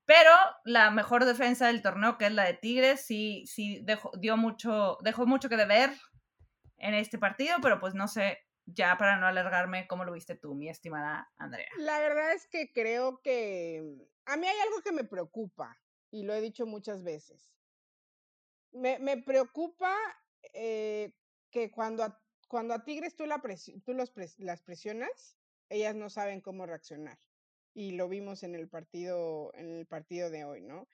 [0.10, 0.32] pero
[0.66, 4.98] la mejor defensa del torneo, que es la de Tigres, sí, sí dejó, dio mucho,
[5.04, 5.92] dejó mucho que deber
[6.78, 10.56] en este partido, pero pues no sé ya para no alargarme, ¿cómo lo viste tú,
[10.56, 11.70] mi estimada Andrea?
[11.78, 13.84] La verdad es que creo que
[14.26, 17.54] a mí hay algo que me preocupa y lo he dicho muchas veces.
[18.72, 19.96] Me, preocupa
[20.56, 21.14] eh,
[21.52, 23.40] que cuando a, cuando a Tigres tú, la
[24.40, 25.38] las presionas,
[25.70, 27.20] ellas no saben cómo reaccionar.
[27.80, 30.86] Y lo vimos en el partido, en el partido de hoy, ¿no?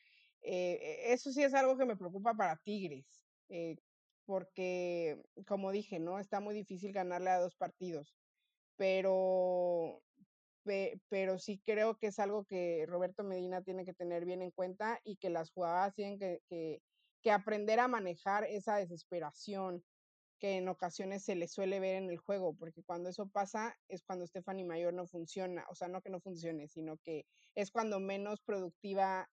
[0.44, 3.26] Eh, eso sí es algo que me preocupa para Tigres.
[3.50, 3.78] Eh,
[4.24, 6.20] porque, como dije, ¿no?
[6.20, 8.16] Está muy difícil ganarle a dos partidos,
[8.76, 10.04] pero,
[11.10, 15.00] pero sí creo que es algo que Roberto Medina tiene que tener bien en cuenta
[15.04, 19.84] y que las jugadoras tienen que, que aprender a manejar esa desesperación
[20.40, 24.04] que en ocasiones se le suele ver en el juego, porque cuando eso pasa es
[24.04, 28.00] cuando Stephanie Mayor no funciona, o sea, no que no funcione, sino que es cuando
[28.00, 29.30] menos productiva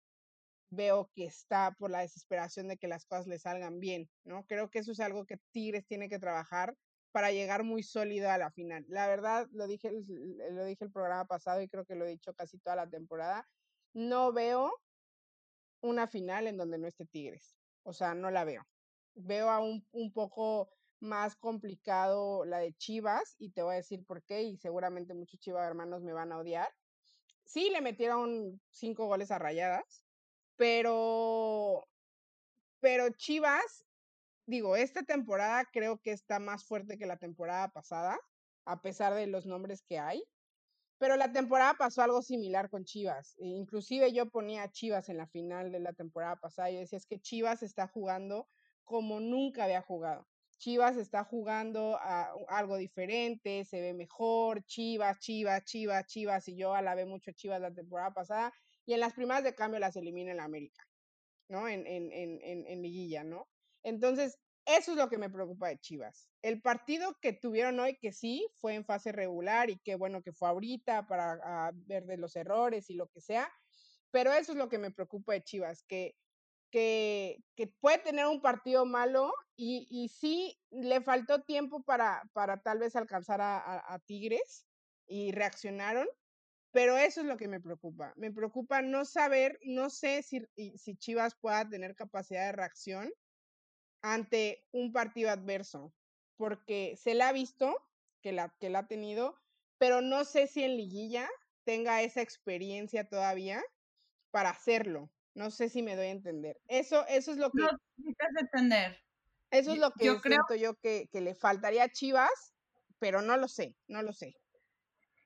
[0.70, 4.46] veo que está por la desesperación de que las cosas le salgan bien, ¿no?
[4.46, 6.76] Creo que eso es algo que Tigres tiene que trabajar
[7.12, 8.86] para llegar muy sólido a la final.
[8.88, 12.34] La verdad, lo dije, lo dije el programa pasado y creo que lo he dicho
[12.34, 13.50] casi toda la temporada,
[13.94, 14.72] no veo
[15.82, 17.58] una final en donde no esté Tigres.
[17.84, 18.64] O sea, no la veo.
[19.14, 20.70] Veo a un, un poco
[21.02, 25.40] más complicado la de Chivas y te voy a decir por qué y seguramente muchos
[25.40, 26.70] Chivas hermanos me van a odiar.
[27.46, 30.06] Sí, le metieron cinco goles a rayadas,
[30.56, 31.88] pero,
[32.80, 33.86] pero Chivas,
[34.46, 38.20] digo, esta temporada creo que está más fuerte que la temporada pasada,
[38.66, 40.24] a pesar de los nombres que hay.
[41.00, 43.36] Pero la temporada pasó algo similar con Chivas.
[43.40, 46.70] E inclusive yo ponía Chivas en la final de la temporada pasada.
[46.70, 48.48] y decía, es que Chivas está jugando
[48.84, 50.28] como nunca había jugado.
[50.62, 56.76] Chivas está jugando a algo diferente, se ve mejor, Chivas, Chivas, Chivas, Chivas, y yo
[56.76, 58.54] alabé mucho Chivas la temporada pasada,
[58.86, 60.88] y en las primeras de cambio las elimina el América,
[61.50, 61.68] ¿no?
[61.68, 63.50] En, en, en, en, liguilla, ¿no?
[63.82, 66.30] Entonces, eso es lo que me preocupa de Chivas.
[66.44, 70.32] El partido que tuvieron hoy, que sí, fue en fase regular y qué bueno que
[70.32, 73.52] fue ahorita para ver de los errores y lo que sea,
[74.12, 76.16] pero eso es lo que me preocupa de Chivas, que,
[76.72, 77.44] que,
[77.80, 83.42] puede tener un partido malo y, sí le faltó tiempo para, para tal vez alcanzar
[83.42, 84.66] a, a Tigres
[85.08, 86.08] y reaccionaron,
[86.72, 88.14] pero eso es lo que me preocupa.
[88.16, 90.42] Me preocupa no saber, no sé si,
[90.78, 93.14] si Chivas pueda tener capacidad de reacción
[94.02, 95.94] ante un partido adverso,
[96.38, 97.76] porque se la ha visto
[98.22, 99.38] que la, que la ha tenido,
[99.78, 101.30] pero no sé si en liguilla
[101.66, 103.62] tenga esa experiencia todavía
[104.32, 105.12] para hacerlo.
[105.34, 106.60] No sé si me doy a entender.
[106.68, 107.62] Eso, eso es lo que.
[107.62, 109.02] No necesitas entender.
[109.50, 110.60] Eso es lo que yo siento creo...
[110.60, 112.54] yo que, que le faltaría a Chivas,
[113.00, 114.36] pero no lo sé, no lo sé.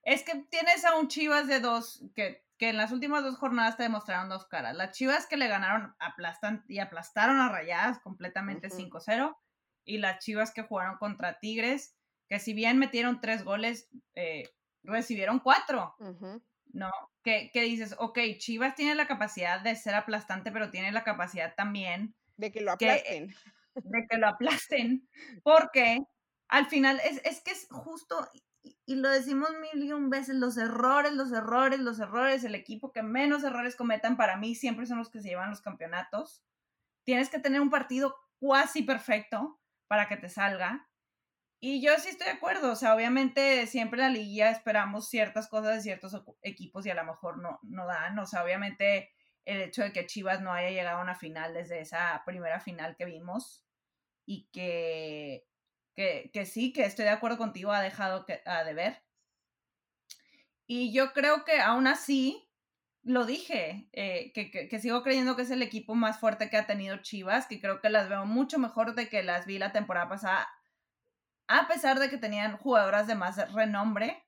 [0.02, 3.78] Es que tienes a un Chivas de dos, que, que en las últimas dos jornadas
[3.78, 4.76] te demostraron dos caras.
[4.76, 9.36] Las Chivas que le ganaron aplastan, y aplastaron a Rayadas completamente 5-0,
[9.84, 11.96] y las Chivas que jugaron contra Tigres,
[12.28, 14.50] que si bien metieron tres goles, eh,
[14.84, 15.96] recibieron cuatro.
[16.76, 16.92] ¿No?
[17.24, 21.56] Que, que, dices, ok, Chivas tiene la capacidad de ser aplastante, pero tiene la capacidad
[21.56, 23.34] también de que lo aplasten.
[23.76, 25.08] de que lo aplasten,
[25.44, 26.00] porque
[26.50, 28.30] al final es, es que es justo,
[28.86, 32.92] y, lo decimos mil y un veces, los errores, los errores, los errores, el equipo
[32.92, 36.44] que menos errores cometan para mí siempre son los que se llevan los campeonatos.
[37.04, 40.90] Tienes que tener un partido cuasi perfecto para que te salga.
[41.68, 45.48] Y yo sí estoy de acuerdo, o sea, obviamente siempre en la liguilla esperamos ciertas
[45.48, 49.10] cosas de ciertos equipos y a lo mejor no, no dan, o sea, obviamente
[49.46, 52.96] el hecho de que Chivas no haya llegado a una final desde esa primera final
[52.96, 53.66] que vimos
[54.28, 55.48] y que
[55.96, 59.04] que, sí, que estoy de acuerdo contigo, ha dejado que, a de ver.
[60.68, 62.48] Y yo creo que aún así,
[63.02, 66.98] lo dije, eh, que, sigo creyendo que es el equipo más fuerte que ha tenido
[66.98, 70.48] Chivas, que creo que las veo mucho mejor de que las vi la temporada pasada,
[71.48, 74.24] a pesar de que tenían jugadoras de más renombre,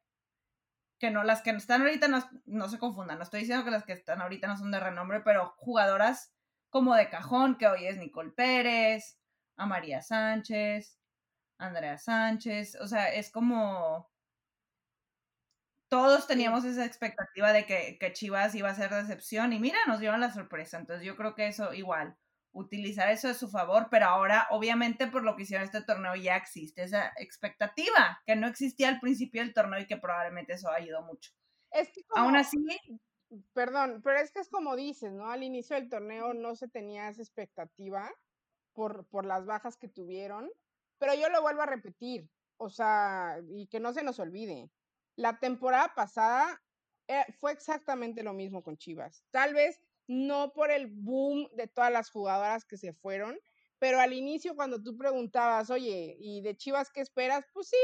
[1.00, 3.84] que no, las que están ahorita no, no se confundan, no estoy diciendo que las
[3.84, 6.34] que están ahorita no son de renombre, pero jugadoras
[6.70, 9.18] como de cajón, que hoy es Nicole Pérez,
[9.58, 10.98] a María Sánchez,
[11.58, 14.10] Andrea Sánchez, o sea, es como...
[15.90, 20.20] Todos teníamos esa expectativa de que, Chivas iba a ser decepción y mira, nos dieron
[20.20, 20.78] la sorpresa.
[20.78, 22.18] Entonces yo creo que eso igual,
[22.58, 26.36] utilizar eso a su favor, pero ahora obviamente por lo que hicieron este torneo ya
[26.36, 31.02] existe esa expectativa que no existía al principio del torneo y que probablemente eso ayudó
[31.04, 31.32] mucho.
[31.72, 32.58] Es que Aún así...
[33.54, 35.30] Perdón, pero es que es como dices, ¿no?
[35.30, 38.10] Al inicio del torneo no se tenía esa expectativa
[38.74, 40.50] por, por las bajas que tuvieron
[41.00, 44.70] pero yo lo vuelvo a repetir, o sea, y que no se nos olvide.
[45.16, 46.62] La temporada pasada
[47.08, 49.24] eh, fue exactamente lo mismo con Chivas.
[49.32, 53.38] Tal vez no por el boom de todas las jugadoras que se fueron,
[53.80, 57.46] pero al inicio cuando tú preguntabas, oye, ¿y de Chivas qué esperas?
[57.54, 57.78] Pues sí,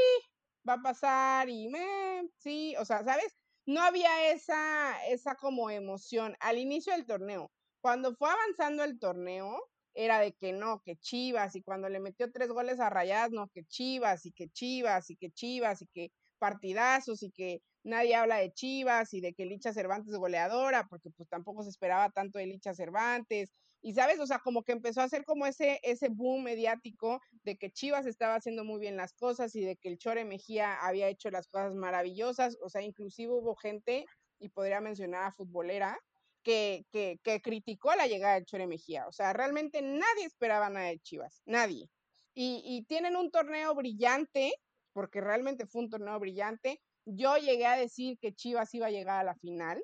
[0.68, 3.36] va a pasar y me, sí, o sea, ¿sabes?
[3.66, 7.50] No había esa, esa como emoción al inicio del torneo.
[7.80, 9.58] Cuando fue avanzando el torneo,
[9.94, 13.48] era de que no, que Chivas, y cuando le metió tres goles a Rayadas, no,
[13.48, 18.38] que Chivas, y que Chivas, y que Chivas, y que partidazos, y que nadie habla
[18.38, 22.38] de Chivas, y de que Licha Cervantes es goleadora, porque pues tampoco se esperaba tanto
[22.38, 26.08] de Licha Cervantes, y sabes, o sea, como que empezó a hacer como ese, ese
[26.08, 29.98] boom mediático de que Chivas estaba haciendo muy bien las cosas y de que el
[29.98, 34.06] Chore Mejía había hecho las cosas maravillosas, o sea, inclusive hubo gente,
[34.38, 35.98] y podría mencionar a futbolera,
[36.44, 39.08] que, que, criticó la llegada de Chore Mejía.
[39.08, 41.88] O sea, realmente nadie esperaba nada de Chivas, nadie.
[42.34, 44.54] Y, tienen un torneo brillante,
[44.92, 46.80] porque realmente fue un torneo brillante.
[47.04, 49.82] Yo llegué a decir que Chivas iba a llegar a la final.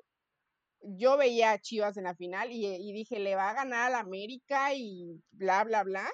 [0.81, 3.89] Yo veía a Chivas en la final y, y dije, le va a ganar a
[3.91, 6.09] la América y bla, bla, bla.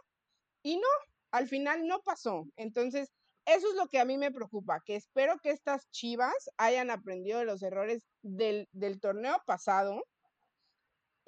[0.64, 0.88] Y no,
[1.32, 2.46] al final no pasó.
[2.58, 3.10] Entonces,
[3.46, 7.40] eso es lo que a mí me preocupa, que espero que estas Chivas hayan aprendido
[7.40, 10.04] de los errores del, del torneo pasado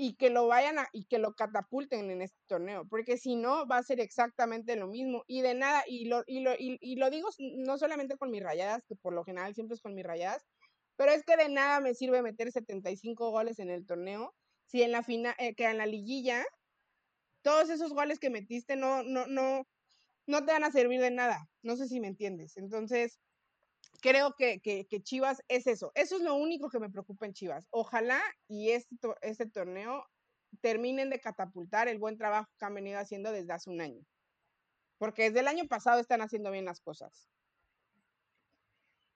[0.02, 3.68] y que lo vayan a, y que lo catapulten en este torneo, porque si no
[3.68, 7.10] va a ser exactamente lo mismo y de nada, y lo, y lo, y, lo
[7.10, 10.48] digo no solamente con mis rayadas, que por lo general siempre es con mis rayadas,
[10.96, 14.34] pero es que de nada me sirve meter 75 goles en el torneo,
[14.68, 16.46] si en la final, eh, que en la liguilla,
[17.42, 19.68] todos esos goles que metiste no, no, no,
[20.28, 23.20] no te van a servir de nada, no sé si me entiendes, entonces
[24.02, 24.60] creo que,
[25.04, 25.92] Chivas es eso.
[25.96, 27.68] Eso es lo único que me preocupa en Chivas.
[27.72, 30.06] Ojalá y este, este torneo
[30.62, 34.04] terminen de catapultar el buen trabajo que han venido haciendo desde hace un año.
[34.98, 37.30] Porque desde el año pasado están haciendo bien las cosas.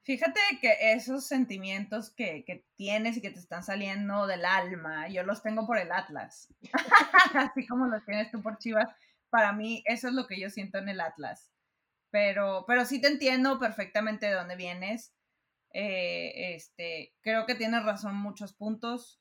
[0.03, 5.23] Fíjate que esos sentimientos que, que, tienes y que te están saliendo del alma, yo
[5.23, 6.49] los tengo por el Atlas.
[7.33, 8.89] Así como los tienes tú por Chivas.
[9.29, 11.52] Para mí, eso es lo que yo siento en el Atlas
[12.13, 15.15] pero, pero sí te entiendo perfectamente de dónde vienes.
[15.73, 19.19] Eh, este, creo que tienes razón muchos puntos.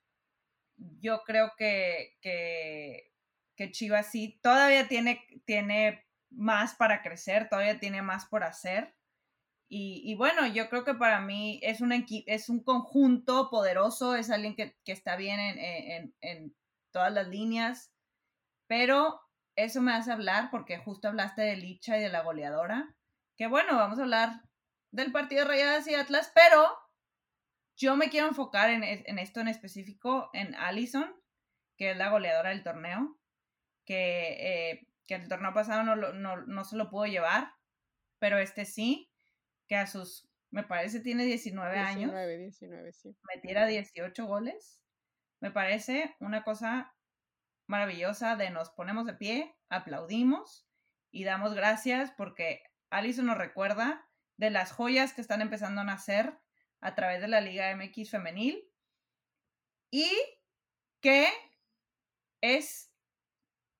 [0.76, 3.10] Yo creo que, que,
[3.70, 8.94] Chivas sí todavía tiene, tiene más para crecer, todavía tiene más por hacer.
[9.70, 11.92] Y, bueno, yo creo que para mí es un,
[12.26, 16.54] es un conjunto poderoso, es alguien que, está bien en, en,
[16.90, 17.90] todas las líneas,
[18.66, 19.18] pero
[19.56, 22.94] eso me hace hablar porque justo hablaste de Licha y de la goleadora.
[23.36, 24.42] Que bueno, vamos a hablar
[24.90, 26.78] del partido de Rayadas y Atlas, pero
[27.76, 28.84] yo me quiero enfocar en,
[29.18, 31.12] esto en específico, en Allison,
[31.76, 33.18] que es la goleadora del torneo,
[33.84, 37.52] que, eh, que el torneo pasado no, no, no se lo pudo llevar,
[38.18, 39.10] pero este sí,
[39.66, 42.12] que a sus, me parece, tiene 19, años.
[42.12, 43.16] 19, sí.
[43.34, 44.80] Metiera 18 goles.
[45.40, 46.94] Me parece una cosa
[47.66, 50.68] maravillosa de nos ponemos de pie, aplaudimos
[51.10, 56.38] y damos gracias porque Alison nos recuerda de las joyas que están empezando a nacer
[56.80, 58.62] a través de la Liga MX femenil
[59.90, 60.10] y
[61.00, 61.28] que
[62.40, 62.92] es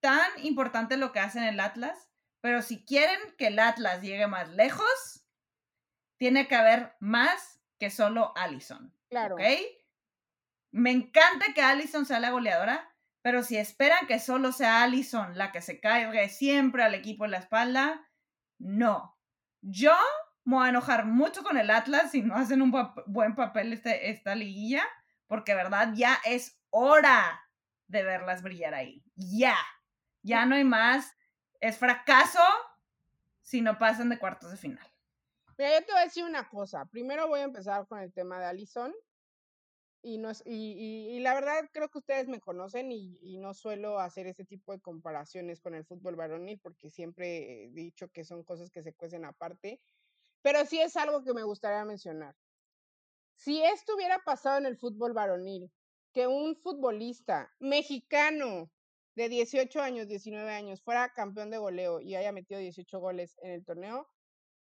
[0.01, 2.11] tan importante lo que hacen el Atlas,
[2.41, 5.25] Pero si quieren que el Atlas llegue más lejos,
[6.19, 8.93] tiene que haber más que solo Allison.
[9.11, 9.37] Claro.
[9.37, 9.43] ¿Ok?
[10.73, 12.92] Me encanta que Allison sea la goleadora,
[13.23, 17.31] pero si esperan que solo sea Allison la que se caiga siempre al equipo en
[17.31, 18.09] la espalda,
[18.59, 19.17] no.
[19.61, 19.95] Yo
[20.45, 22.73] me voy a enojar mucho con el Atlas si no hacen un
[23.07, 24.83] buen papel este, esta liguilla,
[25.29, 27.41] porque verdad ya es hora
[27.87, 29.05] de verlas brillar ahí.
[29.15, 29.57] Ya.
[30.23, 31.17] Ya no hay más.
[31.61, 32.43] Es fracaso
[33.41, 34.87] si no pasan de cuartos de final.
[35.59, 36.87] Mira, yo te voy a decir una cosa.
[36.87, 38.93] Primero voy a empezar con el tema de Allison.
[40.05, 44.27] Y, no y, la verdad creo que ustedes me conocen y, y, no suelo hacer
[44.27, 48.71] ese tipo de comparaciones con el fútbol varonil porque siempre he dicho que son cosas
[48.71, 49.81] que se cuecen aparte,
[50.43, 52.35] pero sí es algo que me gustaría mencionar.
[53.37, 55.71] Si esto hubiera pasado en el fútbol varonil,
[56.13, 58.71] que un futbolista mexicano
[59.15, 63.51] de 18 años, 19 años, fuera campeón de goleo y haya metido 18 goles en
[63.51, 64.09] el torneo,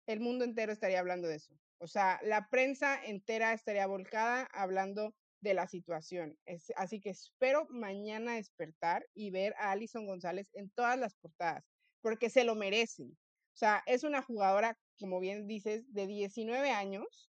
[0.08, 1.54] el mundo entero estaría hablando de eso.
[1.80, 6.38] O sea, la prensa entera estaría volcada hablando de la situación.
[6.76, 11.64] así que espero mañana despertar y ver a Alison González en todas las portadas,
[12.02, 13.04] porque se lo merece.
[13.04, 17.30] O sea, es una jugadora, como bien dices, de 19 años,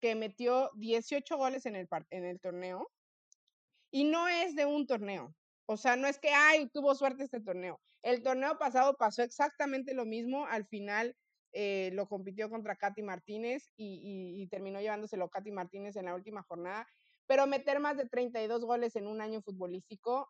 [0.00, 2.90] que metió 18 goles en el, en el torneo
[3.90, 5.34] y no es de un torneo.
[5.66, 7.80] O sea, no es que, ay, tuvo suerte este torneo.
[8.02, 10.46] El torneo pasado pasó exactamente lo mismo.
[10.46, 11.16] Al final
[11.52, 16.86] eh, lo compitió contra Katy Martínez y, terminó llevándoselo Katy Martínez en la última jornada.
[17.26, 20.28] Pero meter más de 32 goles en un año futbolístico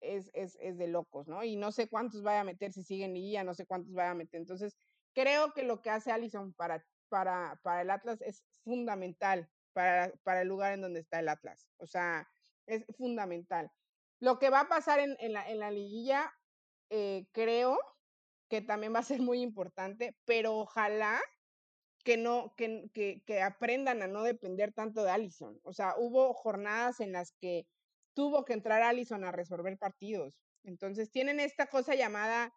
[0.00, 1.42] es, es, es de locos, ¿no?
[1.44, 4.10] Y no sé cuántos vaya a meter si sigue en Liguilla, no sé cuántos vaya
[4.10, 4.40] a meter.
[4.40, 4.76] Entonces,
[5.14, 10.42] creo que lo que hace Allison para, para, para el Atlas es fundamental para, para
[10.42, 11.66] el lugar en donde está el Atlas.
[11.78, 12.28] O sea,
[12.66, 13.70] es fundamental.
[14.20, 16.32] Lo que va a pasar en, la, en la, liguilla,
[16.90, 17.78] eh, creo
[18.48, 21.20] que también va a ser muy importante, pero ojalá
[22.02, 25.60] que no, que, que, que, aprendan a no depender tanto de Allison.
[25.62, 27.66] O sea, hubo jornadas en las que
[28.14, 30.34] tuvo que entrar Allison a resolver partidos.
[30.64, 32.52] Entonces tienen esta cosa llamada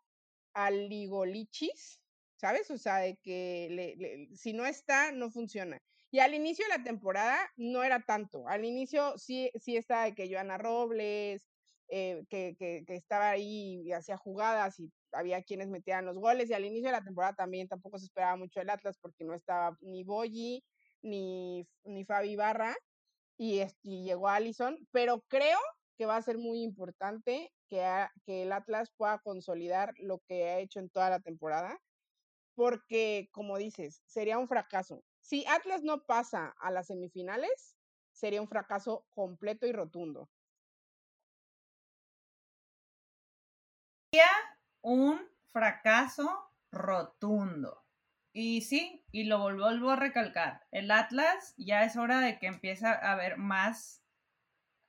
[0.54, 2.02] aligolichis,
[2.38, 2.70] ¿sabes?
[2.72, 5.82] O sea, de que si no está, no funciona.
[6.12, 8.48] Y al inicio de la temporada no era tanto.
[8.48, 11.48] Al inicio sí, sí estaba de que Joana Robles,
[11.89, 16.49] eh, que, que, estaba ahí y hacía jugadas y había quienes metían los goles.
[16.49, 19.34] Y al inicio de la temporada también tampoco se esperaba mucho el Atlas porque no
[19.34, 20.63] estaba ni Boyi
[21.01, 22.76] ni, ni Fabi Barra
[23.38, 24.78] y, y llegó Allison.
[24.91, 25.59] Pero creo
[25.97, 27.84] que va a ser muy importante que,
[28.26, 31.80] que el Atlas pueda consolidar lo que ha hecho en toda la temporada.
[32.55, 37.76] Porque, como dices, sería un fracaso si Atlas no pasa a las semifinales,
[38.11, 40.30] sería un fracaso completo y rotundo.
[44.86, 45.20] Un
[45.52, 47.84] fracaso rotundo.
[48.32, 52.86] Y sí, y lo vuelvo a recalcar, el Atlas ya es hora de que empiece
[52.86, 54.04] a haber más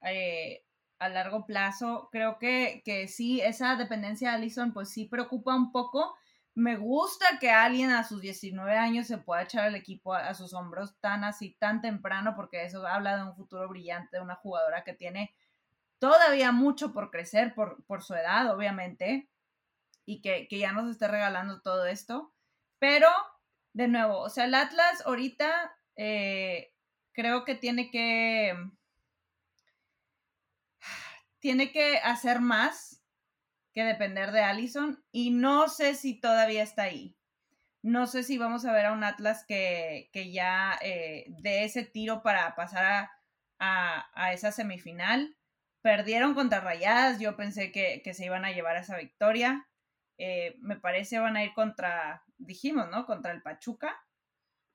[0.02, 0.66] eh,
[0.98, 2.10] a largo plazo.
[2.12, 6.14] Creo que, que sí, esa dependencia de Allison pues sí preocupa un poco,
[6.54, 10.52] me gusta que alguien a sus 19 años se pueda echar el equipo a, sus
[10.52, 14.84] hombros tan así, tan temprano, porque eso habla de un futuro brillante, de una jugadora
[14.84, 15.34] que tiene
[15.98, 19.30] todavía mucho por crecer, por, por su edad, obviamente,
[20.06, 22.32] y que, ya nos esté regalando todo esto.
[22.78, 23.08] Pero,
[23.74, 26.72] de nuevo, o sea, el Atlas ahorita eh,
[27.12, 28.54] creo que tiene que...
[31.40, 33.04] Tiene que hacer más
[33.72, 37.14] que depender de Allison y no sé si todavía está ahí.
[37.82, 42.22] No sé si vamos a ver a un Atlas que, ya eh, dé ese tiro
[42.22, 43.10] para pasar
[43.58, 45.36] a, esa semifinal.
[45.82, 49.68] Perdieron contra Rayadas, yo pensé que, se iban a llevar esa victoria.
[50.18, 53.06] Eh, me parece van a ir contra, dijimos, ¿no?
[53.06, 53.94] Contra el Pachuca.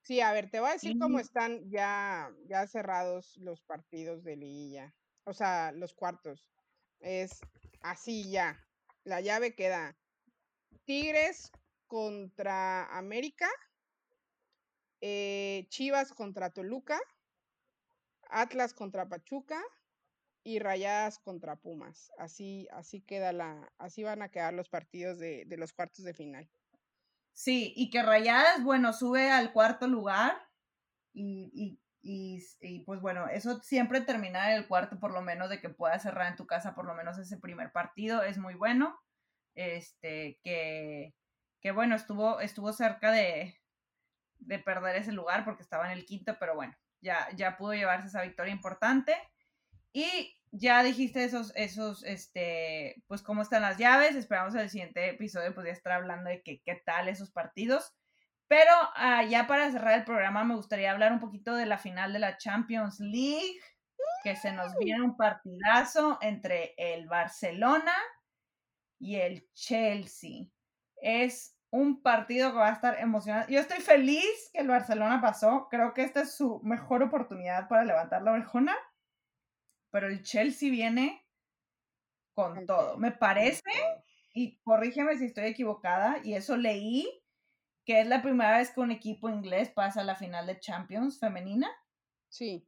[0.04, 4.36] Sí, a ver, te voy a decir cómo están ya, ya cerrados los partidos de
[4.36, 4.96] liguilla.
[5.24, 6.52] O sea, los cuartos.
[7.00, 7.40] Es
[7.82, 8.60] así ya.
[9.04, 9.98] La llave queda
[10.86, 11.52] Tigres
[11.88, 13.50] contra América,
[15.02, 17.00] eh, Chivas contra Toluca,
[18.30, 19.62] Atlas contra Pachuca
[20.44, 22.12] y Rayadas contra Pumas.
[22.18, 26.50] Así, así queda la, así van a quedar los partidos de, los cuartos de final.
[27.34, 30.36] Sí, y que Rayadas, bueno, sube al cuarto lugar
[31.14, 35.70] y, y, pues bueno, eso siempre terminar en el cuarto, por lo menos de que
[35.70, 39.00] puedas cerrar en tu casa por lo menos ese primer partido, es muy bueno.
[39.54, 41.14] Este, que,
[41.62, 43.62] que bueno, estuvo, estuvo cerca de,
[44.40, 48.08] de perder ese lugar porque estaba en el quinto, pero bueno, ya, ya pudo llevarse
[48.08, 49.16] esa victoria importante.
[49.94, 54.16] Y ya dijiste esos, esos, este, pues cómo están las llaves.
[54.16, 57.94] Esperamos el siguiente episodio pues ya estar hablando de qué tal esos partidos.
[58.52, 62.12] Pero ah, ya para cerrar el programa me gustaría hablar un poquito de la final
[62.12, 63.58] de la Champions League,
[64.26, 67.94] que se nos viene un partidazo entre el Barcelona
[69.00, 70.48] y el Chelsea.
[70.98, 73.54] Es un partido que va a estar emocionante.
[73.54, 75.70] Yo estoy feliz que el Barcelona pasó.
[75.72, 78.76] Creo que esta es su mejor oportunidad para levantar la orejona.
[79.92, 81.26] Pero el Chelsea viene
[82.34, 82.98] con todo.
[82.98, 83.62] Me parece,
[84.34, 87.22] y corrígeme si estoy equivocada, y eso leí
[87.86, 91.20] que es la primera vez que un equipo inglés pasa a la final de Champions
[91.20, 91.70] femenina.
[92.30, 92.66] Sí.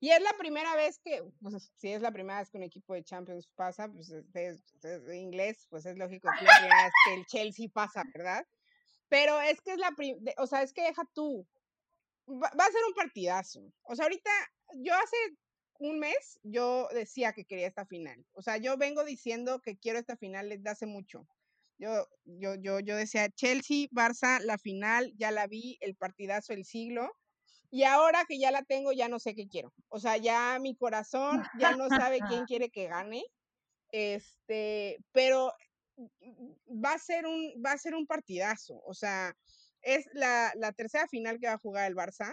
[0.00, 2.94] Y es la primera vez que, pues si es la primera vez que un equipo
[2.94, 4.62] de Champions pasa, pues es,
[5.14, 8.46] inglés, pues es lógico que es la primera vez que el Chelsea pasa, ¿verdad?
[9.08, 11.46] Pero es que es la primera, o sea, es que deja tú,
[12.28, 13.60] va, va, a ser un partidazo.
[13.82, 14.30] O sea, ahorita,
[14.74, 15.16] yo hace
[15.78, 18.24] un mes, yo decía que quería esta final.
[18.32, 21.26] O sea, yo vengo diciendo que quiero esta final desde hace mucho.
[21.78, 26.64] Yo, yo, yo, yo decía, Chelsea, Barça, la final, ya la vi, el partidazo del
[26.64, 27.10] siglo.
[27.70, 29.72] Y ahora que ya la tengo, ya no sé qué quiero.
[29.88, 33.24] O sea, ya mi corazón ya no sabe quién quiere que gane.
[33.90, 35.52] Este, pero
[36.68, 38.80] va a ser un, va a ser un partidazo.
[38.84, 39.36] O sea,
[39.82, 42.32] es la, la tercera final que va a jugar el Barça.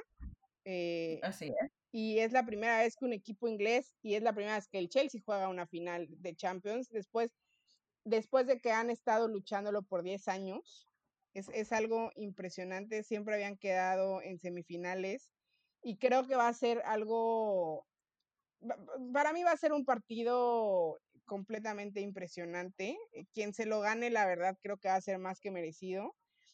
[0.63, 1.71] Eh, Así es.
[1.91, 4.79] Y es la primera vez que un equipo inglés, y es la primera vez que
[4.79, 6.89] el Chelsea juega una final de Champions.
[6.89, 7.31] Después
[8.03, 10.87] después de que han estado luchándolo por 10 años.
[11.33, 15.31] Es, es, algo impresionante, siempre habían quedado en semifinales
[15.81, 17.87] y creo que va a ser algo,
[19.13, 22.97] para mí va a ser un partido completamente impresionante.
[23.13, 26.13] Eh, quien se lo gane, la verdad, creo que va a ser más que merecido.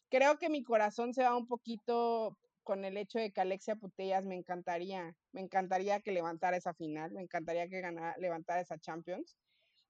[0.10, 2.38] Creo que mi corazón se va un poquito
[2.68, 7.14] con el hecho de que Alexia Putellas me encantaría, me encantaría que levantara esa final,
[7.14, 9.38] me encantaría que ganara, levantara esa Champions.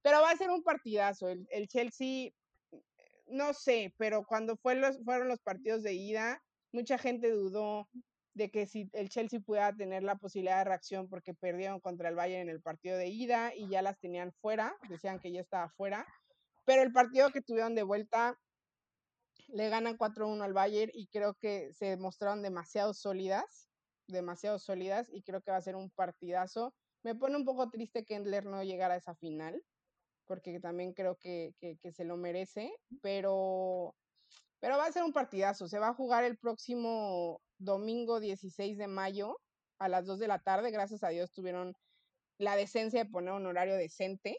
[0.00, 1.28] Pero va a ser un partidazo.
[1.28, 2.30] El, el Chelsea,
[3.26, 7.88] no sé, pero cuando fue los, fueron los partidos de ida, mucha gente dudó
[8.34, 12.14] de que si el Chelsea pudiera tener la posibilidad de reacción porque perdieron contra el
[12.14, 15.68] Bayern en el partido de ida y ya las tenían fuera, decían que ya estaba
[15.70, 16.06] fuera,
[16.64, 18.38] pero el partido que tuvieron de vuelta
[19.48, 23.68] le ganan 4-1 al Bayern y creo que se mostraron demasiado sólidas,
[24.06, 26.74] demasiado sólidas y creo que va a ser un partidazo.
[27.02, 29.62] Me pone un poco triste que Endler no llegara a esa final,
[30.26, 31.54] porque también creo que,
[31.92, 32.70] se lo merece,
[33.00, 33.94] pero,
[34.60, 35.68] pero va a ser un partidazo.
[35.68, 39.40] Se va a jugar el próximo domingo 16 de mayo
[39.78, 40.70] a las 2 de la tarde.
[40.70, 41.74] Gracias a Dios tuvieron
[42.38, 44.38] la decencia de poner un horario decente.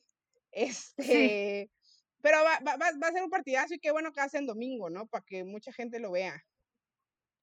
[0.52, 1.70] Este,
[2.22, 5.08] pero va, va, va, a ser un partidazo y qué bueno que hacen domingo, ¿no?
[5.08, 6.44] Para que mucha gente lo vea.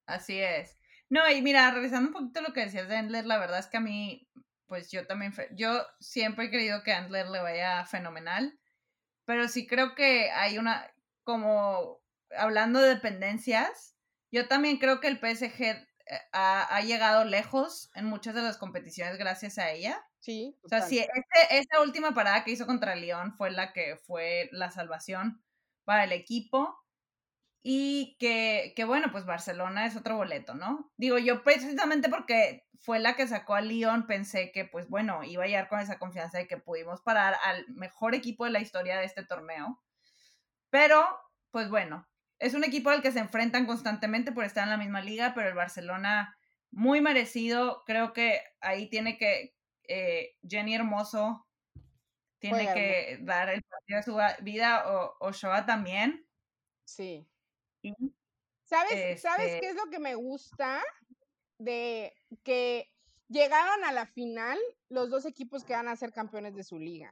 [0.05, 0.77] Así es.
[1.09, 3.67] No, y mira, regresando un poquito a lo que decías de Endler, la verdad es
[3.67, 4.27] que a mí
[4.67, 8.59] pues yo también, yo siempre he creído que Andler le vaya fenomenal,
[9.25, 12.01] pero sí creo que hay una, como
[12.37, 13.95] hablando de dependencias,
[14.29, 19.17] yo también creo que el PSG eh, ha, llegado lejos en muchas de las competiciones
[19.17, 20.05] gracias a ella.
[20.19, 20.57] Sí.
[20.63, 24.49] O sea, si este, esta última parada que hizo contra León fue la que fue
[24.51, 25.41] la salvación
[25.83, 26.77] para el equipo.
[27.69, 30.89] Y que, que, bueno, pues Barcelona es otro boleto, ¿no?
[30.95, 35.43] Digo, yo precisamente porque fue la que sacó a Lyon, pensé que, pues bueno, iba
[35.43, 38.97] a llegar con esa confianza de que pudimos parar al mejor equipo de la historia
[38.97, 39.81] de este torneo.
[40.69, 41.05] Pero,
[41.51, 42.07] pues bueno,
[42.39, 45.49] es un equipo al que se enfrentan constantemente por estar en la misma liga, pero
[45.49, 46.37] el Barcelona
[46.71, 47.83] muy merecido.
[47.85, 49.55] Creo que ahí tiene que
[49.87, 51.47] eh, Jenny Hermoso
[52.39, 56.27] tiene que dar el partido de su vida o Ochoa también.
[56.85, 57.27] Sí.
[58.63, 60.83] ¿Sabes, ¿Sabes este qué es lo que me gusta?
[61.57, 62.13] De
[62.43, 62.91] que
[63.27, 64.59] llegaron a la final
[64.89, 67.11] los dos equipos que van a ser campeones de su liga.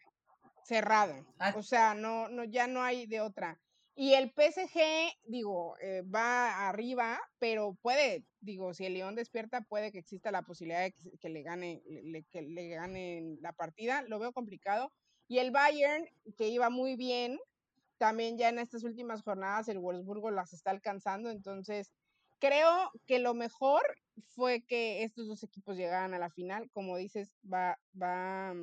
[0.64, 1.26] Cerrado.
[1.40, 1.54] Ah.
[1.56, 3.60] O sea, no, no, ya no hay de otra.
[3.98, 4.82] Y el PSG,
[5.26, 10.42] digo, eh, va arriba, pero puede, digo, si el León despierta, puede que exista la
[10.42, 11.82] posibilidad de que, le gane,
[12.30, 14.02] que le gane la partida.
[14.02, 14.92] Lo veo complicado.
[15.30, 16.06] Y el Bayern,
[16.38, 17.40] que iba muy bien,
[17.98, 21.94] también ya en estas últimas jornadas el Wolfsburgo las está alcanzando, entonces
[22.40, 23.82] creo que lo mejor
[24.28, 28.54] fue que estos dos equipos llegaran a la final, como dices, va, va,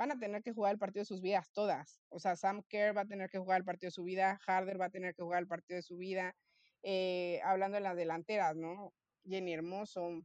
[0.00, 2.96] van a tener que jugar el partido de sus vidas todas, o sea, Sam Kerr
[2.96, 5.22] va a tener que jugar el partido de su vida, Harder va a tener que
[5.22, 6.34] jugar el partido de su vida,
[6.82, 8.94] eh, hablando de las delanteras, ¿no?
[9.26, 10.22] Jenny Hermoso,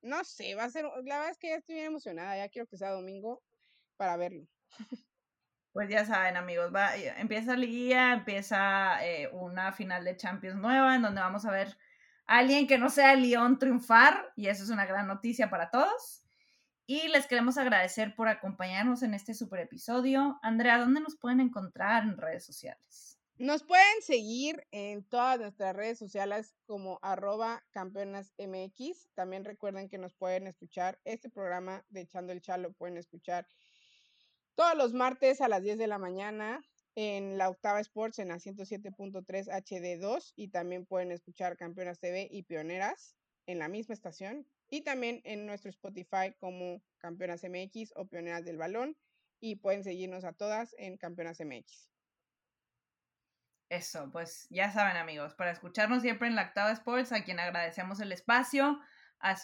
[0.00, 2.66] no sé, va a ser, la verdad es que ya estoy bien emocionada, ya quiero
[2.66, 3.42] que sea domingo
[3.98, 4.46] para verlo.
[5.72, 10.56] Pues ya saben, amigos, va, eh, empieza la guía, empieza eh, una final de Champions
[10.56, 11.76] nueva en donde vamos a ver
[12.26, 16.27] a alguien que no sea León triunfar y eso es una gran noticia para todos.
[16.90, 20.38] Y les queremos agradecer por acompañarnos en este super episodio.
[20.40, 23.20] Andrea, ¿dónde nos pueden encontrar en redes sociales?
[23.36, 29.10] Nos pueden seguir en todas nuestras redes sociales como arroba campeonasmx.
[29.12, 33.46] También recuerden que nos pueden escuchar este programa de Echando el Chalo, pueden escuchar
[34.54, 36.64] todos los martes a las 10 de la mañana
[36.94, 42.44] en la Octava Sports en la 107.3 HD2 y también pueden escuchar Campeonas TV y
[42.44, 43.14] Pioneras
[43.48, 48.58] en la misma estación y también en nuestro Spotify como Campeonas MX o Pioneras del
[48.58, 48.96] Balón
[49.40, 51.90] y pueden seguirnos a todas en Campeonas MX.
[53.70, 58.12] Eso, pues ya saben amigos, para escucharnos siempre en Lactava Sports, a quien agradecemos el
[58.12, 58.78] espacio,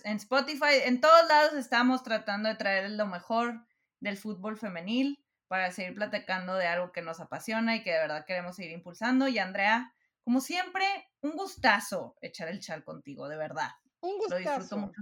[0.04, 3.66] en Spotify, en todos lados estamos tratando de traer lo mejor
[4.00, 8.24] del fútbol femenil para seguir platicando de algo que nos apasiona y que de verdad
[8.26, 9.28] queremos seguir impulsando.
[9.28, 10.84] Y Andrea, como siempre,
[11.20, 13.70] un gustazo echar el chal contigo, de verdad.
[14.04, 14.92] Un gustazo.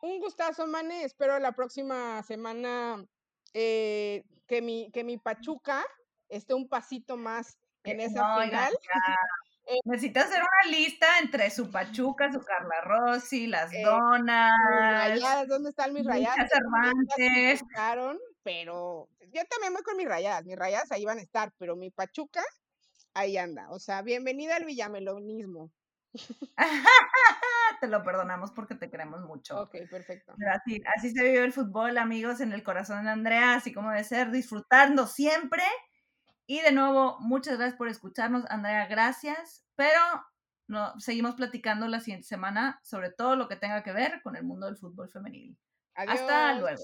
[0.00, 1.04] Un gustazo, Mane.
[1.04, 3.04] Espero la próxima semana
[3.54, 5.84] eh, que, mi, que mi Pachuca
[6.28, 8.72] esté un pasito más en esa final.
[9.70, 14.50] Eh, Necesita hacer una lista entre su Pachuca, su Carla Rossi, las eh, donas.
[14.66, 16.48] Rayadas, ¿dónde están mis rayadas?
[16.48, 17.60] Cervantes.
[18.42, 20.46] Pero yo también voy con mis rayadas.
[20.46, 22.42] Mis rayadas ahí van a estar, pero mi Pachuca
[23.12, 23.68] ahí anda.
[23.68, 25.70] O sea, bienvenida al villamelonismo.
[27.80, 29.60] te lo perdonamos porque te queremos mucho.
[29.62, 30.34] Ok, perfecto.
[30.52, 34.04] así, así se vive el fútbol, amigos, en el corazón de Andrea, así como debe
[34.04, 35.62] ser, disfrutando siempre.
[36.46, 39.66] Y de nuevo, muchas gracias por escucharnos, Andrea, gracias.
[39.76, 40.00] Pero
[40.66, 44.44] no, seguimos platicando la siguiente semana sobre todo lo que tenga que ver con el
[44.44, 45.56] mundo del fútbol femenil.
[45.94, 46.82] Hasta luego.